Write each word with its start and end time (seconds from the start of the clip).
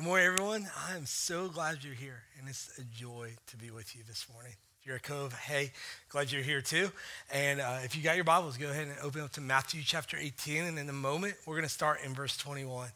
Good 0.00 0.06
morning, 0.06 0.26
everyone. 0.28 0.66
I'm 0.88 1.04
so 1.04 1.48
glad 1.48 1.84
you're 1.84 1.92
here, 1.92 2.22
and 2.38 2.48
it's 2.48 2.70
a 2.78 2.84
joy 2.84 3.34
to 3.48 3.56
be 3.58 3.70
with 3.70 3.94
you 3.94 4.02
this 4.08 4.26
morning. 4.32 4.54
If 4.80 4.86
you're 4.86 4.96
a 4.96 4.98
Cove, 4.98 5.34
hey, 5.34 5.72
glad 6.08 6.32
you're 6.32 6.40
here 6.40 6.62
too. 6.62 6.90
And 7.30 7.60
uh, 7.60 7.80
if 7.84 7.94
you 7.94 8.02
got 8.02 8.16
your 8.16 8.24
Bibles, 8.24 8.56
go 8.56 8.70
ahead 8.70 8.88
and 8.88 8.96
open 9.02 9.20
up 9.20 9.32
to 9.32 9.42
Matthew 9.42 9.82
chapter 9.84 10.16
18. 10.16 10.64
And 10.64 10.78
in 10.78 10.88
a 10.88 10.94
moment, 10.94 11.34
we're 11.44 11.56
going 11.56 11.68
to 11.68 11.68
start 11.68 11.98
in 12.02 12.14
verse 12.14 12.34
21. 12.38 12.88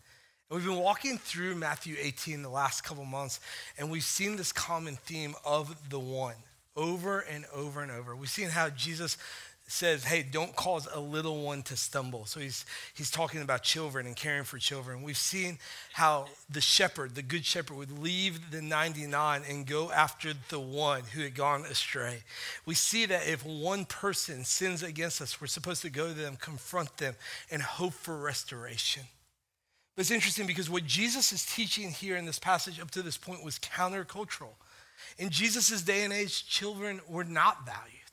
And 0.48 0.56
we've 0.56 0.66
been 0.66 0.82
walking 0.82 1.18
through 1.18 1.56
Matthew 1.56 1.94
18 2.00 2.40
the 2.40 2.48
last 2.48 2.84
couple 2.84 3.04
months, 3.04 3.38
and 3.76 3.90
we've 3.90 4.02
seen 4.02 4.36
this 4.36 4.50
common 4.50 4.96
theme 4.96 5.34
of 5.44 5.90
the 5.90 6.00
one 6.00 6.36
over 6.74 7.20
and 7.20 7.44
over 7.54 7.82
and 7.82 7.92
over. 7.92 8.16
We've 8.16 8.30
seen 8.30 8.48
how 8.48 8.70
Jesus 8.70 9.18
says, 9.66 10.04
hey, 10.04 10.22
don't 10.22 10.54
cause 10.54 10.86
a 10.92 11.00
little 11.00 11.42
one 11.42 11.62
to 11.62 11.76
stumble. 11.76 12.26
So 12.26 12.38
he's, 12.38 12.66
he's 12.92 13.10
talking 13.10 13.40
about 13.40 13.62
children 13.62 14.06
and 14.06 14.14
caring 14.14 14.44
for 14.44 14.58
children. 14.58 15.02
We've 15.02 15.16
seen 15.16 15.58
how 15.94 16.26
the 16.50 16.60
shepherd, 16.60 17.14
the 17.14 17.22
good 17.22 17.46
shepherd, 17.46 17.76
would 17.76 17.98
leave 17.98 18.50
the 18.50 18.60
99 18.60 19.42
and 19.48 19.66
go 19.66 19.90
after 19.90 20.34
the 20.50 20.60
one 20.60 21.02
who 21.14 21.22
had 21.22 21.34
gone 21.34 21.62
astray. 21.62 22.24
We 22.66 22.74
see 22.74 23.06
that 23.06 23.26
if 23.26 23.44
one 23.44 23.86
person 23.86 24.44
sins 24.44 24.82
against 24.82 25.22
us, 25.22 25.40
we're 25.40 25.46
supposed 25.46 25.82
to 25.82 25.90
go 25.90 26.08
to 26.08 26.14
them, 26.14 26.36
confront 26.36 26.98
them, 26.98 27.14
and 27.50 27.62
hope 27.62 27.94
for 27.94 28.16
restoration. 28.16 29.04
But 29.96 30.02
it's 30.02 30.10
interesting 30.10 30.46
because 30.46 30.68
what 30.68 30.84
Jesus 30.84 31.32
is 31.32 31.46
teaching 31.46 31.90
here 31.90 32.16
in 32.16 32.26
this 32.26 32.38
passage 32.38 32.80
up 32.80 32.90
to 32.92 33.02
this 33.02 33.16
point 33.16 33.44
was 33.44 33.58
countercultural. 33.58 34.54
In 35.18 35.30
Jesus' 35.30 35.82
day 35.82 36.04
and 36.04 36.12
age, 36.12 36.46
children 36.46 37.00
were 37.08 37.24
not 37.24 37.64
valued. 37.64 38.03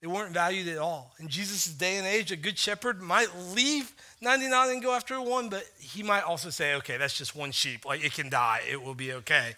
They 0.00 0.06
weren't 0.06 0.32
valued 0.32 0.68
at 0.68 0.78
all. 0.78 1.12
In 1.18 1.28
Jesus' 1.28 1.66
day 1.66 1.96
and 1.96 2.06
age, 2.06 2.30
a 2.30 2.36
good 2.36 2.56
shepherd 2.56 3.02
might 3.02 3.28
leave 3.52 3.92
99 4.20 4.70
and 4.70 4.82
go 4.82 4.94
after 4.94 5.20
one, 5.20 5.48
but 5.48 5.64
he 5.78 6.02
might 6.02 6.22
also 6.22 6.50
say, 6.50 6.74
okay, 6.76 6.96
that's 6.96 7.18
just 7.18 7.34
one 7.34 7.50
sheep. 7.50 7.84
Like 7.84 8.04
it 8.04 8.12
can 8.12 8.30
die, 8.30 8.62
it 8.70 8.80
will 8.80 8.94
be 8.94 9.12
okay. 9.14 9.56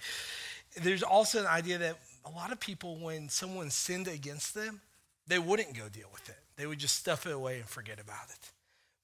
There's 0.80 1.02
also 1.02 1.41
an 1.41 1.46
idea 1.46 1.78
that 1.78 1.98
a 2.24 2.30
lot 2.30 2.52
of 2.52 2.61
people, 2.61 2.96
when 2.96 3.28
someone 3.28 3.70
sinned 3.70 4.08
against 4.08 4.55
them, 4.55 4.80
they 5.27 5.38
wouldn't 5.38 5.77
go 5.77 5.88
deal 5.88 6.08
with 6.12 6.28
it. 6.28 6.38
They 6.56 6.66
would 6.66 6.78
just 6.78 6.96
stuff 6.96 7.27
it 7.27 7.33
away 7.33 7.58
and 7.58 7.68
forget 7.68 8.00
about 8.00 8.30
it. 8.30 8.50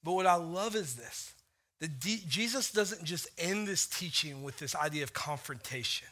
But 0.03 0.13
what 0.13 0.27
I 0.27 0.35
love 0.35 0.75
is 0.75 0.95
this 0.95 1.33
that 1.81 1.99
Jesus 2.01 2.71
doesn't 2.73 3.05
just 3.05 3.29
end 3.37 3.69
this 3.69 3.87
teaching 3.87 4.43
with 4.43 4.59
this 4.59 4.75
idea 4.75 5.03
of 5.03 5.13
confrontation. 5.13 6.09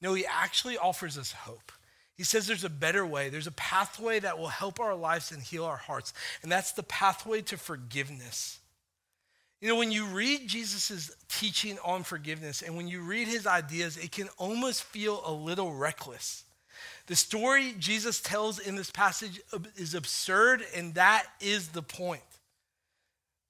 No, 0.00 0.14
he 0.14 0.24
actually 0.24 0.78
offers 0.78 1.18
us 1.18 1.32
hope. 1.32 1.72
He 2.16 2.22
says 2.22 2.46
there's 2.46 2.64
a 2.64 2.70
better 2.70 3.04
way. 3.04 3.28
There's 3.28 3.46
a 3.46 3.52
pathway 3.52 4.20
that 4.20 4.38
will 4.38 4.48
help 4.48 4.78
our 4.78 4.94
lives 4.94 5.32
and 5.32 5.42
heal 5.42 5.64
our 5.64 5.76
hearts. 5.76 6.12
And 6.42 6.50
that's 6.50 6.72
the 6.72 6.84
pathway 6.84 7.42
to 7.42 7.56
forgiveness. 7.56 8.60
You 9.60 9.68
know, 9.68 9.76
when 9.76 9.90
you 9.90 10.04
read 10.06 10.46
Jesus' 10.46 11.10
teaching 11.28 11.78
on 11.84 12.02
forgiveness 12.02 12.62
and 12.62 12.76
when 12.76 12.86
you 12.86 13.00
read 13.00 13.28
his 13.28 13.46
ideas, 13.46 13.96
it 13.96 14.12
can 14.12 14.28
almost 14.36 14.84
feel 14.84 15.22
a 15.24 15.32
little 15.32 15.72
reckless. 15.72 16.44
The 17.06 17.16
story 17.16 17.74
Jesus 17.78 18.20
tells 18.20 18.58
in 18.58 18.76
this 18.76 18.90
passage 18.90 19.40
is 19.76 19.94
absurd, 19.94 20.64
and 20.74 20.94
that 20.94 21.26
is 21.40 21.68
the 21.68 21.82
point. 21.82 22.22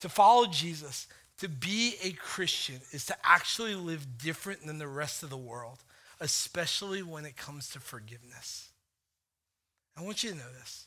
To 0.01 0.09
follow 0.09 0.47
Jesus, 0.47 1.07
to 1.39 1.49
be 1.49 1.95
a 2.03 2.13
Christian, 2.13 2.81
is 2.93 3.07
to 3.07 3.17
actually 3.25 3.75
live 3.75 4.19
different 4.19 4.67
than 4.67 4.79
the 4.79 4.89
rest 4.89 5.23
of 5.23 5.31
the 5.31 5.37
world 5.37 5.79
especially 6.25 7.03
when 7.03 7.27
it 7.27 7.37
comes 7.37 7.69
to 7.69 7.79
forgiveness. 7.81 8.71
I 9.95 10.03
want 10.03 10.25
you 10.25 10.31
to 10.31 10.37
know 10.37 10.51
this 10.59 10.87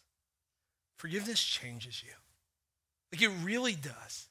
forgiveness 0.97 1.41
changes 1.41 2.01
you. 2.03 2.11
Like 3.11 3.21
it 3.21 3.31
really 3.43 3.75
does. 3.75 4.25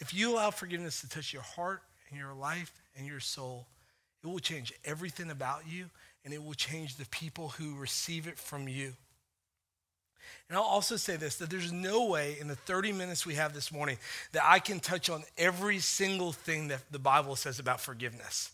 If 0.00 0.12
you 0.12 0.34
allow 0.34 0.50
forgiveness 0.50 1.00
to 1.02 1.08
touch 1.08 1.32
your 1.32 1.42
heart 1.42 1.80
and 2.10 2.18
your 2.18 2.34
life 2.34 2.72
and 2.96 3.06
your 3.06 3.20
soul, 3.20 3.68
it 4.24 4.26
will 4.26 4.40
change 4.40 4.72
everything 4.84 5.30
about 5.30 5.62
you 5.70 5.86
and 6.24 6.34
it 6.34 6.44
will 6.44 6.54
change 6.54 6.96
the 6.96 7.06
people 7.06 7.50
who 7.50 7.76
receive 7.76 8.26
it 8.26 8.36
from 8.36 8.66
you. 8.66 8.94
And 10.48 10.58
I'll 10.58 10.64
also 10.64 10.96
say 10.96 11.14
this 11.14 11.36
that 11.36 11.50
there's 11.50 11.70
no 11.70 12.06
way 12.06 12.36
in 12.40 12.48
the 12.48 12.56
30 12.56 12.92
minutes 12.92 13.24
we 13.24 13.34
have 13.36 13.54
this 13.54 13.70
morning 13.70 13.96
that 14.32 14.42
I 14.44 14.58
can 14.58 14.80
touch 14.80 15.08
on 15.08 15.22
every 15.38 15.78
single 15.78 16.32
thing 16.32 16.68
that 16.68 16.80
the 16.90 16.98
Bible 16.98 17.36
says 17.36 17.60
about 17.60 17.80
forgiveness. 17.80 18.50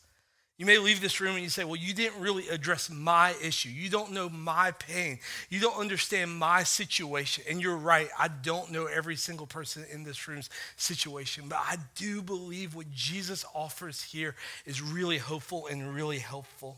You 0.58 0.66
may 0.66 0.78
leave 0.78 1.00
this 1.00 1.20
room 1.20 1.36
and 1.36 1.44
you 1.44 1.50
say, 1.50 1.62
Well, 1.62 1.76
you 1.76 1.94
didn't 1.94 2.20
really 2.20 2.48
address 2.48 2.90
my 2.90 3.32
issue. 3.42 3.68
You 3.68 3.88
don't 3.88 4.10
know 4.10 4.28
my 4.28 4.72
pain. 4.72 5.20
You 5.48 5.60
don't 5.60 5.78
understand 5.78 6.36
my 6.36 6.64
situation. 6.64 7.44
And 7.48 7.62
you're 7.62 7.76
right. 7.76 8.08
I 8.18 8.26
don't 8.26 8.72
know 8.72 8.86
every 8.86 9.14
single 9.14 9.46
person 9.46 9.86
in 9.92 10.02
this 10.02 10.26
room's 10.26 10.50
situation. 10.76 11.44
But 11.48 11.60
I 11.60 11.76
do 11.94 12.22
believe 12.22 12.74
what 12.74 12.90
Jesus 12.90 13.44
offers 13.54 14.02
here 14.02 14.34
is 14.66 14.82
really 14.82 15.18
hopeful 15.18 15.68
and 15.68 15.94
really 15.94 16.18
helpful. 16.18 16.76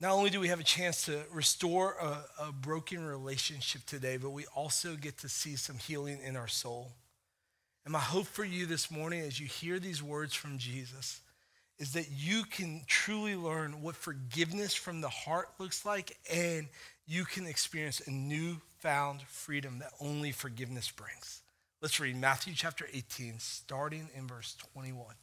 Not 0.00 0.12
only 0.12 0.30
do 0.30 0.40
we 0.40 0.48
have 0.48 0.60
a 0.60 0.64
chance 0.64 1.04
to 1.06 1.24
restore 1.30 1.96
a, 2.00 2.46
a 2.46 2.52
broken 2.52 3.04
relationship 3.04 3.84
today, 3.84 4.16
but 4.16 4.30
we 4.30 4.46
also 4.54 4.94
get 4.96 5.18
to 5.18 5.28
see 5.28 5.56
some 5.56 5.76
healing 5.76 6.20
in 6.24 6.36
our 6.36 6.48
soul. 6.48 6.92
And 7.84 7.92
my 7.92 8.00
hope 8.00 8.26
for 8.26 8.44
you 8.44 8.64
this 8.64 8.90
morning 8.90 9.20
as 9.20 9.38
you 9.38 9.46
hear 9.46 9.78
these 9.78 10.02
words 10.02 10.34
from 10.34 10.56
Jesus 10.56 11.20
is 11.78 11.92
that 11.92 12.10
you 12.10 12.44
can 12.44 12.82
truly 12.86 13.36
learn 13.36 13.82
what 13.82 13.96
forgiveness 13.96 14.74
from 14.74 15.00
the 15.00 15.08
heart 15.08 15.48
looks 15.58 15.84
like 15.84 16.16
and 16.32 16.68
you 17.06 17.24
can 17.24 17.46
experience 17.46 18.00
a 18.06 18.10
newfound 18.10 19.22
freedom 19.22 19.78
that 19.78 19.92
only 20.00 20.32
forgiveness 20.32 20.90
brings. 20.90 21.42
Let's 21.82 22.00
read 22.00 22.16
Matthew 22.16 22.54
chapter 22.56 22.88
18, 22.92 23.34
starting 23.38 24.08
in 24.16 24.26
verse 24.26 24.56
21. 24.72 25.14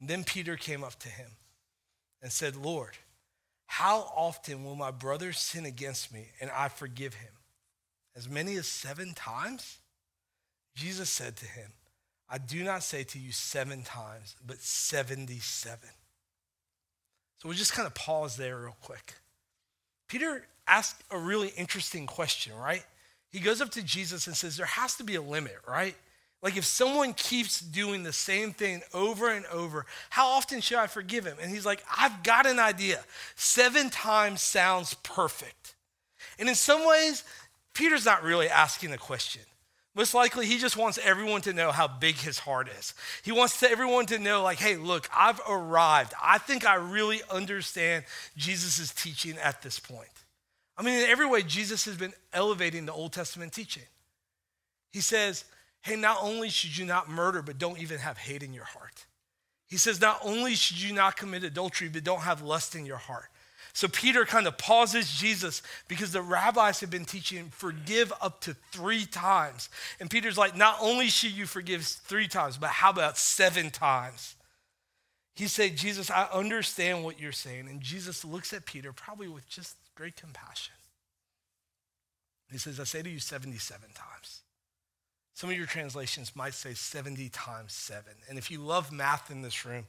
then 0.00 0.24
Peter 0.24 0.56
came 0.56 0.84
up 0.84 0.98
to 1.00 1.08
him 1.08 1.30
and 2.22 2.30
said, 2.30 2.54
Lord, 2.56 2.96
how 3.66 4.12
often 4.16 4.64
will 4.64 4.76
my 4.76 4.92
brother 4.92 5.32
sin 5.32 5.66
against 5.66 6.12
me 6.12 6.28
and 6.40 6.50
I 6.50 6.68
forgive 6.68 7.14
him? 7.14 7.32
As 8.14 8.28
many 8.28 8.56
as 8.56 8.68
seven 8.68 9.12
times? 9.12 9.78
Jesus 10.74 11.10
said 11.10 11.36
to 11.36 11.46
him, 11.46 11.72
I 12.28 12.38
do 12.38 12.64
not 12.64 12.82
say 12.82 13.04
to 13.04 13.18
you 13.18 13.32
seven 13.32 13.82
times, 13.82 14.34
but 14.44 14.60
77. 14.60 15.88
So 17.38 17.48
we'll 17.48 17.56
just 17.56 17.72
kind 17.72 17.86
of 17.86 17.94
pause 17.94 18.36
there 18.36 18.58
real 18.58 18.76
quick. 18.82 19.14
Peter 20.08 20.46
asked 20.66 21.02
a 21.10 21.18
really 21.18 21.48
interesting 21.56 22.06
question, 22.06 22.54
right? 22.56 22.84
He 23.30 23.38
goes 23.38 23.60
up 23.60 23.70
to 23.72 23.82
Jesus 23.82 24.26
and 24.26 24.36
says, 24.36 24.56
There 24.56 24.66
has 24.66 24.96
to 24.96 25.04
be 25.04 25.14
a 25.16 25.22
limit, 25.22 25.56
right? 25.68 25.94
Like 26.42 26.56
if 26.56 26.64
someone 26.64 27.12
keeps 27.14 27.60
doing 27.60 28.02
the 28.02 28.12
same 28.12 28.52
thing 28.52 28.82
over 28.92 29.30
and 29.30 29.44
over, 29.46 29.86
how 30.10 30.28
often 30.28 30.60
should 30.60 30.78
I 30.78 30.86
forgive 30.86 31.24
him? 31.24 31.36
And 31.40 31.50
he's 31.50 31.66
like, 31.66 31.82
I've 31.98 32.22
got 32.22 32.46
an 32.46 32.58
idea. 32.58 33.02
Seven 33.34 33.90
times 33.90 34.42
sounds 34.42 34.94
perfect. 34.94 35.74
And 36.38 36.48
in 36.48 36.54
some 36.54 36.86
ways, 36.86 37.24
Peter's 37.74 38.04
not 38.04 38.22
really 38.22 38.48
asking 38.48 38.92
a 38.92 38.98
question. 38.98 39.42
Most 39.96 40.12
likely, 40.12 40.44
he 40.44 40.58
just 40.58 40.76
wants 40.76 40.98
everyone 41.02 41.40
to 41.40 41.54
know 41.54 41.72
how 41.72 41.88
big 41.88 42.16
his 42.16 42.38
heart 42.38 42.68
is. 42.78 42.92
He 43.22 43.32
wants 43.32 43.58
to, 43.60 43.70
everyone 43.70 44.04
to 44.06 44.18
know, 44.18 44.42
like, 44.42 44.58
hey, 44.58 44.76
look, 44.76 45.08
I've 45.16 45.40
arrived. 45.48 46.12
I 46.22 46.36
think 46.36 46.66
I 46.66 46.74
really 46.74 47.22
understand 47.30 48.04
Jesus' 48.36 48.92
teaching 48.92 49.38
at 49.38 49.62
this 49.62 49.78
point. 49.78 50.10
I 50.76 50.82
mean, 50.82 51.00
in 51.02 51.08
every 51.08 51.26
way, 51.26 51.42
Jesus 51.42 51.86
has 51.86 51.96
been 51.96 52.12
elevating 52.34 52.84
the 52.84 52.92
Old 52.92 53.14
Testament 53.14 53.54
teaching. 53.54 53.84
He 54.92 55.00
says, 55.00 55.46
hey, 55.80 55.96
not 55.96 56.18
only 56.20 56.50
should 56.50 56.76
you 56.76 56.84
not 56.84 57.08
murder, 57.08 57.40
but 57.40 57.56
don't 57.56 57.80
even 57.80 57.98
have 57.98 58.18
hate 58.18 58.42
in 58.42 58.52
your 58.52 58.64
heart. 58.64 59.06
He 59.66 59.78
says, 59.78 59.98
not 59.98 60.20
only 60.22 60.56
should 60.56 60.80
you 60.80 60.92
not 60.92 61.16
commit 61.16 61.42
adultery, 61.42 61.88
but 61.88 62.04
don't 62.04 62.20
have 62.20 62.42
lust 62.42 62.74
in 62.74 62.84
your 62.84 62.98
heart. 62.98 63.30
So 63.76 63.88
Peter 63.88 64.24
kind 64.24 64.46
of 64.46 64.56
pauses 64.56 65.12
Jesus 65.12 65.60
because 65.86 66.10
the 66.10 66.22
rabbis 66.22 66.80
have 66.80 66.88
been 66.88 67.04
teaching 67.04 67.50
forgive 67.50 68.10
up 68.22 68.40
to 68.40 68.56
three 68.72 69.04
times. 69.04 69.68
And 70.00 70.08
Peter's 70.08 70.38
like, 70.38 70.56
not 70.56 70.78
only 70.80 71.08
should 71.08 71.32
you 71.32 71.44
forgive 71.44 71.84
three 71.84 72.26
times, 72.26 72.56
but 72.56 72.70
how 72.70 72.88
about 72.88 73.18
seven 73.18 73.68
times? 73.68 74.34
He 75.34 75.46
said, 75.46 75.76
Jesus, 75.76 76.10
I 76.10 76.26
understand 76.32 77.04
what 77.04 77.20
you're 77.20 77.32
saying. 77.32 77.68
And 77.68 77.82
Jesus 77.82 78.24
looks 78.24 78.54
at 78.54 78.64
Peter 78.64 78.94
probably 78.94 79.28
with 79.28 79.46
just 79.46 79.76
great 79.94 80.16
compassion. 80.16 80.72
He 82.50 82.56
says, 82.56 82.80
I 82.80 82.84
say 82.84 83.02
to 83.02 83.10
you 83.10 83.18
77 83.18 83.90
times. 83.94 84.40
Some 85.34 85.50
of 85.50 85.56
your 85.58 85.66
translations 85.66 86.34
might 86.34 86.54
say 86.54 86.72
70 86.72 87.28
times 87.28 87.74
seven. 87.74 88.14
And 88.30 88.38
if 88.38 88.50
you 88.50 88.58
love 88.58 88.90
math 88.90 89.30
in 89.30 89.42
this 89.42 89.66
room, 89.66 89.84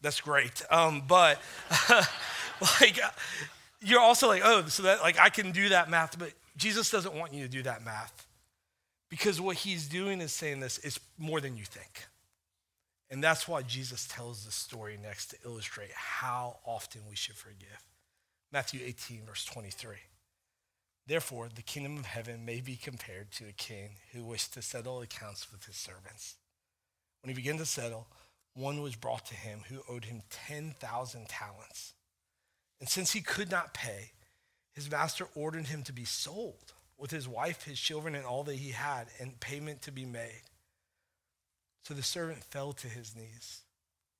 that's 0.00 0.20
great. 0.20 0.62
Um, 0.70 1.02
but 1.06 1.40
like, 2.80 2.98
you're 3.80 4.00
also 4.00 4.28
like, 4.28 4.42
oh, 4.44 4.66
so 4.66 4.84
that, 4.84 5.00
like, 5.00 5.18
I 5.18 5.28
can 5.28 5.52
do 5.52 5.70
that 5.70 5.90
math, 5.90 6.18
but 6.18 6.32
Jesus 6.56 6.90
doesn't 6.90 7.14
want 7.14 7.32
you 7.32 7.42
to 7.44 7.50
do 7.50 7.62
that 7.62 7.84
math. 7.84 8.26
Because 9.08 9.40
what 9.40 9.56
he's 9.56 9.88
doing 9.88 10.20
is 10.20 10.32
saying 10.32 10.60
this 10.60 10.78
is 10.78 11.00
more 11.18 11.40
than 11.40 11.56
you 11.56 11.64
think. 11.64 12.06
And 13.10 13.22
that's 13.22 13.48
why 13.48 13.62
Jesus 13.62 14.06
tells 14.06 14.44
the 14.44 14.52
story 14.52 14.96
next 15.02 15.26
to 15.28 15.36
illustrate 15.44 15.90
how 15.92 16.58
often 16.64 17.02
we 17.08 17.16
should 17.16 17.34
forgive. 17.34 17.82
Matthew 18.52 18.80
18, 18.84 19.22
verse 19.26 19.44
23. 19.44 19.96
Therefore, 21.06 21.48
the 21.52 21.62
kingdom 21.62 21.96
of 21.96 22.06
heaven 22.06 22.44
may 22.44 22.60
be 22.60 22.76
compared 22.76 23.32
to 23.32 23.48
a 23.48 23.52
king 23.52 23.90
who 24.12 24.22
wished 24.22 24.54
to 24.54 24.62
settle 24.62 25.00
accounts 25.00 25.50
with 25.50 25.64
his 25.64 25.74
servants. 25.74 26.36
When 27.22 27.34
he 27.34 27.34
began 27.34 27.58
to 27.58 27.66
settle, 27.66 28.06
one 28.54 28.82
was 28.82 28.96
brought 28.96 29.26
to 29.26 29.34
him 29.34 29.62
who 29.68 29.82
owed 29.88 30.04
him 30.04 30.22
10,000 30.30 31.28
talents. 31.28 31.94
And 32.80 32.88
since 32.88 33.12
he 33.12 33.20
could 33.20 33.50
not 33.50 33.74
pay, 33.74 34.12
his 34.72 34.90
master 34.90 35.26
ordered 35.34 35.66
him 35.66 35.82
to 35.84 35.92
be 35.92 36.04
sold 36.04 36.72
with 36.98 37.10
his 37.10 37.28
wife, 37.28 37.64
his 37.64 37.78
children, 37.78 38.14
and 38.14 38.24
all 38.24 38.44
that 38.44 38.56
he 38.56 38.70
had, 38.70 39.08
and 39.18 39.40
payment 39.40 39.82
to 39.82 39.92
be 39.92 40.04
made. 40.04 40.42
So 41.82 41.94
the 41.94 42.02
servant 42.02 42.44
fell 42.44 42.72
to 42.74 42.88
his 42.88 43.16
knees, 43.16 43.62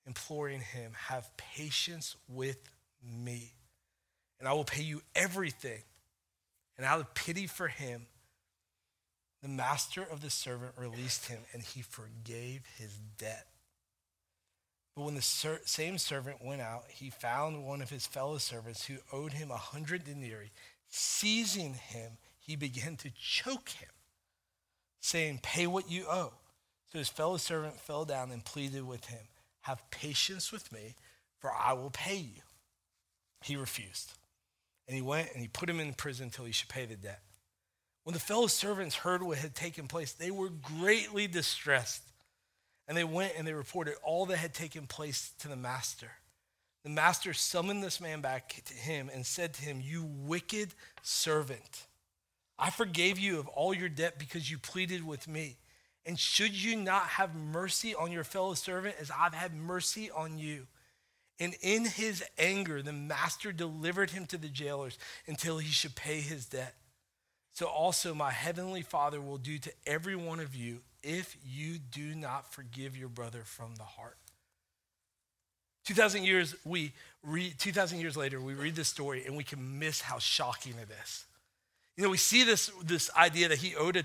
imploring 0.06 0.61
him, 0.61 0.93
Have 1.09 1.37
patience 1.37 2.17
with 2.29 2.59
me, 3.03 3.53
and 4.38 4.49
I 4.49 4.55
will 4.55 4.65
pay 4.65 4.83
you 4.83 5.03
everything. 5.15 5.83
And 6.76 6.87
out 6.87 7.00
of 7.00 7.12
pity 7.12 7.47
for 7.47 7.69
him, 7.69 8.06
the 9.43 9.49
master 9.49 10.03
of 10.03 10.23
the 10.23 10.31
servant 10.31 10.73
released 10.79 11.29
him, 11.29 11.41
and 11.53 11.62
he 11.62 11.83
forgave 11.83 12.62
his 12.79 12.99
debt. 13.19 13.47
But 15.00 15.06
when 15.06 15.14
the 15.14 15.23
ser- 15.23 15.62
same 15.64 15.97
servant 15.97 16.44
went 16.44 16.61
out, 16.61 16.85
he 16.91 17.08
found 17.08 17.64
one 17.64 17.81
of 17.81 17.88
his 17.88 18.06
fellow 18.06 18.37
servants 18.37 18.85
who 18.85 18.99
owed 19.11 19.32
him 19.32 19.50
a 19.50 19.56
hundred 19.56 20.05
denarii. 20.05 20.50
Seizing 20.91 21.73
him, 21.73 22.19
he 22.38 22.55
began 22.55 22.97
to 22.97 23.11
choke 23.19 23.70
him, 23.70 23.88
saying, 25.00 25.41
Pay 25.43 25.67
what 25.67 25.91
you 25.91 26.05
owe. 26.06 26.35
So 26.93 26.99
his 26.99 27.08
fellow 27.08 27.38
servant 27.38 27.81
fell 27.81 28.05
down 28.05 28.31
and 28.31 28.44
pleaded 28.44 28.87
with 28.87 29.06
him, 29.06 29.23
Have 29.62 29.91
patience 29.91 30.52
with 30.52 30.70
me, 30.70 30.97
for 31.38 31.50
I 31.50 31.73
will 31.73 31.88
pay 31.88 32.17
you. 32.17 32.43
He 33.43 33.56
refused. 33.56 34.12
And 34.87 34.94
he 34.94 35.00
went 35.00 35.31
and 35.32 35.41
he 35.41 35.49
put 35.49 35.70
him 35.70 35.81
in 35.81 35.94
prison 35.94 36.26
until 36.26 36.44
he 36.44 36.52
should 36.52 36.69
pay 36.69 36.85
the 36.85 36.97
debt. 36.97 37.23
When 38.05 38.12
the 38.12 38.20
fellow 38.20 38.49
servants 38.49 38.97
heard 38.97 39.23
what 39.23 39.38
had 39.38 39.55
taken 39.55 39.88
place, 39.88 40.12
they 40.12 40.31
were 40.31 40.50
greatly 40.50 41.26
distressed. 41.26 42.02
And 42.90 42.96
they 42.96 43.04
went 43.04 43.34
and 43.38 43.46
they 43.46 43.52
reported 43.52 43.94
all 44.02 44.26
that 44.26 44.38
had 44.38 44.52
taken 44.52 44.88
place 44.88 45.31
to 45.38 45.48
the 45.48 45.54
master. 45.54 46.10
The 46.82 46.90
master 46.90 47.32
summoned 47.32 47.84
this 47.84 48.00
man 48.00 48.20
back 48.20 48.60
to 48.64 48.75
him 48.75 49.08
and 49.14 49.25
said 49.25 49.54
to 49.54 49.62
him, 49.62 49.81
You 49.81 50.02
wicked 50.02 50.75
servant, 51.00 51.87
I 52.58 52.70
forgave 52.70 53.16
you 53.16 53.38
of 53.38 53.46
all 53.46 53.72
your 53.72 53.88
debt 53.88 54.19
because 54.19 54.50
you 54.50 54.58
pleaded 54.58 55.06
with 55.06 55.28
me. 55.28 55.58
And 56.04 56.19
should 56.19 56.52
you 56.52 56.75
not 56.75 57.04
have 57.04 57.37
mercy 57.37 57.94
on 57.94 58.10
your 58.10 58.25
fellow 58.25 58.54
servant 58.54 58.96
as 59.00 59.12
I've 59.16 59.34
had 59.34 59.54
mercy 59.54 60.10
on 60.10 60.37
you? 60.37 60.66
And 61.38 61.54
in 61.62 61.84
his 61.84 62.25
anger, 62.38 62.82
the 62.82 62.92
master 62.92 63.52
delivered 63.52 64.10
him 64.10 64.26
to 64.26 64.37
the 64.37 64.48
jailers 64.48 64.98
until 65.28 65.58
he 65.58 65.70
should 65.70 65.94
pay 65.94 66.20
his 66.20 66.44
debt. 66.44 66.75
So 67.52 67.66
also 67.66 68.14
my 68.14 68.32
heavenly 68.32 68.82
Father 68.82 69.20
will 69.20 69.38
do 69.38 69.58
to 69.58 69.72
every 69.87 70.16
one 70.16 70.40
of 70.40 70.56
you 70.56 70.81
if 71.02 71.37
you 71.44 71.79
do 71.79 72.14
not 72.14 72.52
forgive 72.52 72.97
your 72.97 73.08
brother 73.08 73.43
from 73.44 73.75
the 73.76 73.85
heart. 73.85 74.17
2000 75.85 76.25
years 76.25 76.55
we 76.64 76.93
read 77.23 77.58
2000 77.58 77.99
years 77.99 78.17
later 78.17 78.41
we 78.41 78.55
read 78.55 78.76
this 78.76 78.88
story 78.88 79.25
and 79.26 79.37
we 79.37 79.43
can 79.43 79.79
miss 79.79 80.00
how 80.00 80.19
shocking 80.19 80.75
it 80.75 80.88
is. 81.02 81.25
You 81.97 82.05
know, 82.05 82.11
we 82.11 82.19
see 82.19 82.44
this 82.44 82.70
this 82.85 83.11
idea 83.17 83.49
that 83.49 83.58
he 83.58 83.75
owed 83.76 83.97
a 83.97 84.05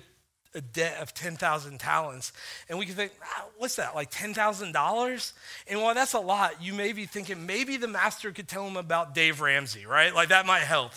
a 0.55 0.61
debt 0.61 1.01
of 1.01 1.13
10,000 1.13 1.79
talents. 1.79 2.31
And 2.69 2.79
we 2.79 2.85
can 2.85 2.95
think, 2.95 3.11
ah, 3.21 3.45
what's 3.57 3.75
that, 3.75 3.93
like 3.93 4.09
$10,000? 4.09 5.33
And 5.67 5.81
while 5.81 5.93
that's 5.93 6.13
a 6.13 6.19
lot, 6.19 6.63
you 6.63 6.73
may 6.73 6.93
be 6.93 7.05
thinking 7.05 7.45
maybe 7.45 7.77
the 7.77 7.87
master 7.87 8.31
could 8.31 8.47
tell 8.47 8.65
him 8.65 8.77
about 8.77 9.13
Dave 9.13 9.41
Ramsey, 9.41 9.85
right? 9.85 10.15
Like 10.15 10.29
that 10.29 10.45
might 10.45 10.61
help. 10.61 10.93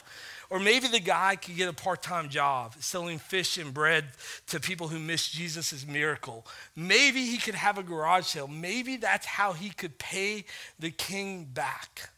Or 0.50 0.58
maybe 0.58 0.88
the 0.88 1.00
guy 1.00 1.36
could 1.36 1.56
get 1.56 1.68
a 1.68 1.74
part 1.74 2.02
time 2.02 2.30
job 2.30 2.74
selling 2.80 3.18
fish 3.18 3.58
and 3.58 3.74
bread 3.74 4.06
to 4.46 4.58
people 4.58 4.88
who 4.88 4.98
miss 4.98 5.28
Jesus' 5.28 5.86
miracle. 5.86 6.46
Maybe 6.74 7.26
he 7.26 7.36
could 7.36 7.54
have 7.54 7.76
a 7.76 7.82
garage 7.82 8.24
sale. 8.24 8.48
Maybe 8.48 8.96
that's 8.96 9.26
how 9.26 9.52
he 9.52 9.70
could 9.70 9.98
pay 9.98 10.44
the 10.78 10.90
king 10.90 11.44
back. 11.44 12.10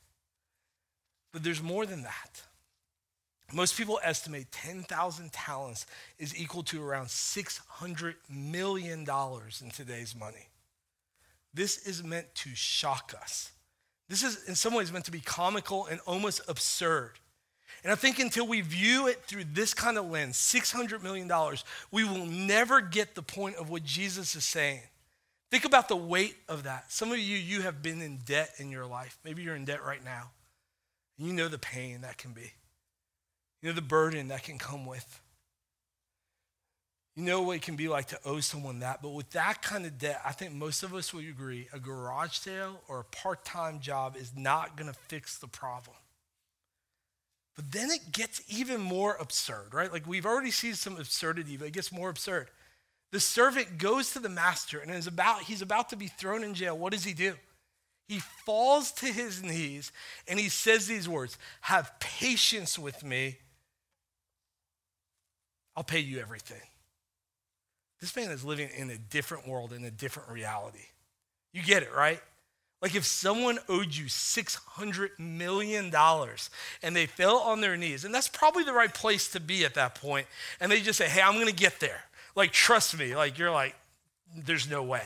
But 1.33 1.43
there's 1.43 1.63
more 1.63 1.87
than 1.87 2.03
that. 2.03 2.43
Most 3.53 3.77
people 3.77 3.99
estimate 4.05 4.53
10,000 4.53 5.33
talents 5.33 5.87
is 6.19 6.39
equal 6.39 6.63
to 6.65 6.85
around 6.85 7.07
$600 7.07 8.15
million 8.29 9.01
in 9.01 9.71
today's 9.71 10.15
money. 10.15 10.49
This 11.53 11.85
is 11.85 12.05
meant 12.05 12.33
to 12.37 12.51
shock 12.55 13.13
us. 13.21 13.51
This 14.09 14.23
is, 14.23 14.45
in 14.49 14.55
some 14.55 14.75
ways, 14.75 14.93
meant 14.93 15.05
to 15.07 15.11
be 15.11 15.21
comical 15.21 15.87
and 15.87 16.01
almost 16.07 16.43
absurd. 16.49 17.19
And 17.83 17.93
I 17.93 17.95
think 17.95 18.19
until 18.19 18.47
we 18.47 18.61
view 18.61 19.07
it 19.07 19.25
through 19.25 19.45
this 19.53 19.73
kind 19.73 19.97
of 19.97 20.11
lens, 20.11 20.37
$600 20.37 21.03
million, 21.03 21.31
we 21.91 22.05
will 22.05 22.27
never 22.27 22.81
get 22.81 23.15
the 23.15 23.23
point 23.23 23.57
of 23.57 23.71
what 23.71 23.85
Jesus 23.85 24.37
is 24.37 24.45
saying. 24.45 24.83
Think 25.51 25.65
about 25.65 25.89
the 25.89 25.97
weight 25.97 26.37
of 26.49 26.65
that. 26.65 26.93
Some 26.93 27.11
of 27.11 27.19
you, 27.19 27.37
you 27.37 27.63
have 27.63 27.83
been 27.83 28.03
in 28.03 28.19
debt 28.19 28.51
in 28.59 28.71
your 28.71 28.87
life. 28.87 29.19
Maybe 29.25 29.43
you're 29.43 29.57
in 29.57 29.65
debt 29.65 29.85
right 29.85 30.05
now. 30.05 30.31
And 31.19 31.27
you 31.27 31.33
know 31.33 31.49
the 31.49 31.59
pain 31.59 32.03
that 32.03 32.19
can 32.19 32.33
be. 32.33 32.53
You 33.63 33.71
know 33.71 33.75
the 33.75 33.83
burden 33.83 34.29
that 34.29 34.45
can 34.45 34.59
come 34.59 34.87
with. 34.87 35.21
You 37.17 37.25
know 37.25 37.43
what 37.43 37.57
it 37.57 37.63
can 37.63 37.77
be 37.77 37.89
like 37.89 38.07
to 38.09 38.19
owe 38.25 38.41
someone 38.41 38.79
that. 38.79 39.03
But 39.03 39.11
with 39.11 39.31
that 39.31 39.61
kind 39.63 39.85
of 39.85 39.99
debt, 39.99 40.21
I 40.25 40.33
think 40.33 40.53
most 40.53 40.83
of 40.83 40.95
us 40.95 41.13
would 41.13 41.25
agree 41.25 41.69
a 41.73 41.81
garage 41.81 42.37
sale 42.37 42.81
or 42.89 43.01
a 43.01 43.05
part 43.05 43.45
time 43.45 43.81
job 43.81 44.17
is 44.17 44.33
not 44.37 44.77
going 44.77 44.91
to 44.91 44.99
fix 45.09 45.37
the 45.37 45.49
problem. 45.49 45.97
But 47.61 47.73
then 47.73 47.91
it 47.91 48.11
gets 48.11 48.41
even 48.49 48.81
more 48.81 49.19
absurd, 49.21 49.75
right? 49.75 49.93
Like 49.93 50.07
we've 50.07 50.25
already 50.25 50.51
seen 50.51 50.73
some 50.73 50.97
absurdity, 50.97 51.59
but 51.59 51.69
it 51.69 51.75
gets 51.75 51.93
more 51.93 52.09
absurd. 52.09 52.49
The 53.13 53.21
servant 53.21 53.77
goes 53.77 54.15
to 54.15 54.19
the 54.19 54.31
master 54.31 54.79
and 54.79 54.91
is 54.91 55.07
about, 55.07 55.43
he's 55.43 55.61
about 55.61 55.91
to 55.91 55.97
be 55.97 56.07
thrown 56.07 56.43
in 56.43 56.55
jail. 56.55 56.79
What 56.79 56.95
does 56.95 57.05
he 57.05 57.13
do? 57.13 57.35
He 58.09 58.21
falls 58.47 58.93
to 58.93 59.07
his 59.07 59.43
knees 59.43 59.93
and 60.27 60.41
he 60.41 60.49
says 60.49 60.87
these 60.87 61.07
words 61.07 61.37
Have 61.61 61.93
patience 62.01 62.79
with 62.79 63.05
me 63.05 63.37
I'll 65.77 65.85
pay 65.85 66.01
you 66.01 66.19
everything. 66.19 66.63
This 68.01 68.17
man 68.17 68.31
is 68.31 68.43
living 68.43 68.71
in 68.75 68.89
a 68.89 68.97
different 68.97 69.47
world, 69.47 69.75
in 69.75 69.85
a 69.85 69.91
different 69.91 70.31
reality. 70.31 70.87
You 71.53 71.63
get 71.63 71.83
it, 71.83 71.93
right? 71.95 72.23
Like 72.83 72.95
if 72.95 73.05
someone 73.05 73.59
owed 73.69 73.95
you 73.95 74.07
$600 74.07 75.19
million 75.19 75.95
and 76.83 76.97
they 76.97 77.07
fell 77.07 77.37
on 77.37 77.61
their 77.61 77.77
knees, 77.77 78.05
and 78.05 78.15
that's 78.15 78.29
probably 78.29 78.65
the 78.65 78.73
right 78.73 78.93
place 78.93 79.29
to 79.33 79.41
be 79.41 79.65
at 79.65 79.75
that 79.75 79.95
point, 79.95 80.27
and 80.61 80.73
they 80.73 80.81
just 80.81 80.99
say, 80.99 81.09
hey, 81.09 81.21
I'm 81.21 81.39
gonna 81.39 81.53
get 81.53 81.79
there. 81.81 82.01
Like, 82.35 82.53
trust 82.53 82.97
me. 82.99 83.15
Like, 83.15 83.39
you're 83.39 83.51
like, 83.51 83.75
there's 84.35 84.71
no 84.71 84.83
way. 84.83 85.05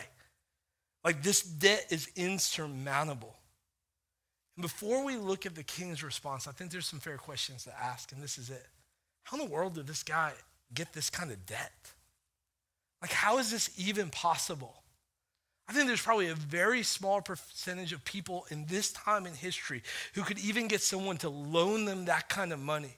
Like, 1.03 1.23
this 1.23 1.43
debt 1.43 1.87
is 1.91 2.09
insurmountable. 2.15 3.35
And 4.57 4.63
before 4.63 5.05
we 5.05 5.17
look 5.17 5.47
at 5.47 5.55
the 5.55 5.63
king's 5.63 6.05
response, 6.05 6.47
I 6.47 6.53
think 6.53 6.71
there's 6.71 6.87
some 6.87 7.01
fair 7.01 7.17
questions 7.17 7.65
to 7.65 7.73
ask, 7.81 8.13
and 8.13 8.23
this 8.23 8.39
is 8.39 8.51
it. 8.51 8.67
How 9.25 9.37
in 9.37 9.45
the 9.45 9.51
world 9.51 9.75
did 9.75 9.87
this 9.87 10.03
guy 10.03 10.33
get 10.73 10.93
this 10.93 11.11
kind 11.11 11.33
of 11.33 11.45
debt? 11.47 11.73
Like, 13.03 13.11
how 13.11 13.39
is 13.39 13.51
this 13.51 13.71
even 13.77 14.11
possible? 14.11 14.75
I 15.69 15.73
think 15.73 15.87
there's 15.87 16.03
probably 16.03 16.29
a 16.29 16.35
very 16.35 16.83
small 16.83 17.23
percentage 17.23 17.93
of 17.93 18.05
people 18.05 18.47
in 18.51 18.67
this 18.67 18.93
time 18.93 19.27
in 19.27 19.33
history 19.33 19.83
who 20.15 20.23
could 20.23 20.39
even 20.39 20.69
get 20.69 20.83
someone 20.83 21.17
to 21.19 21.31
loan 21.31 21.87
them 21.87 22.05
that 22.05 22.29
kind 22.29 22.53
of 22.53 22.59
money. 22.59 22.97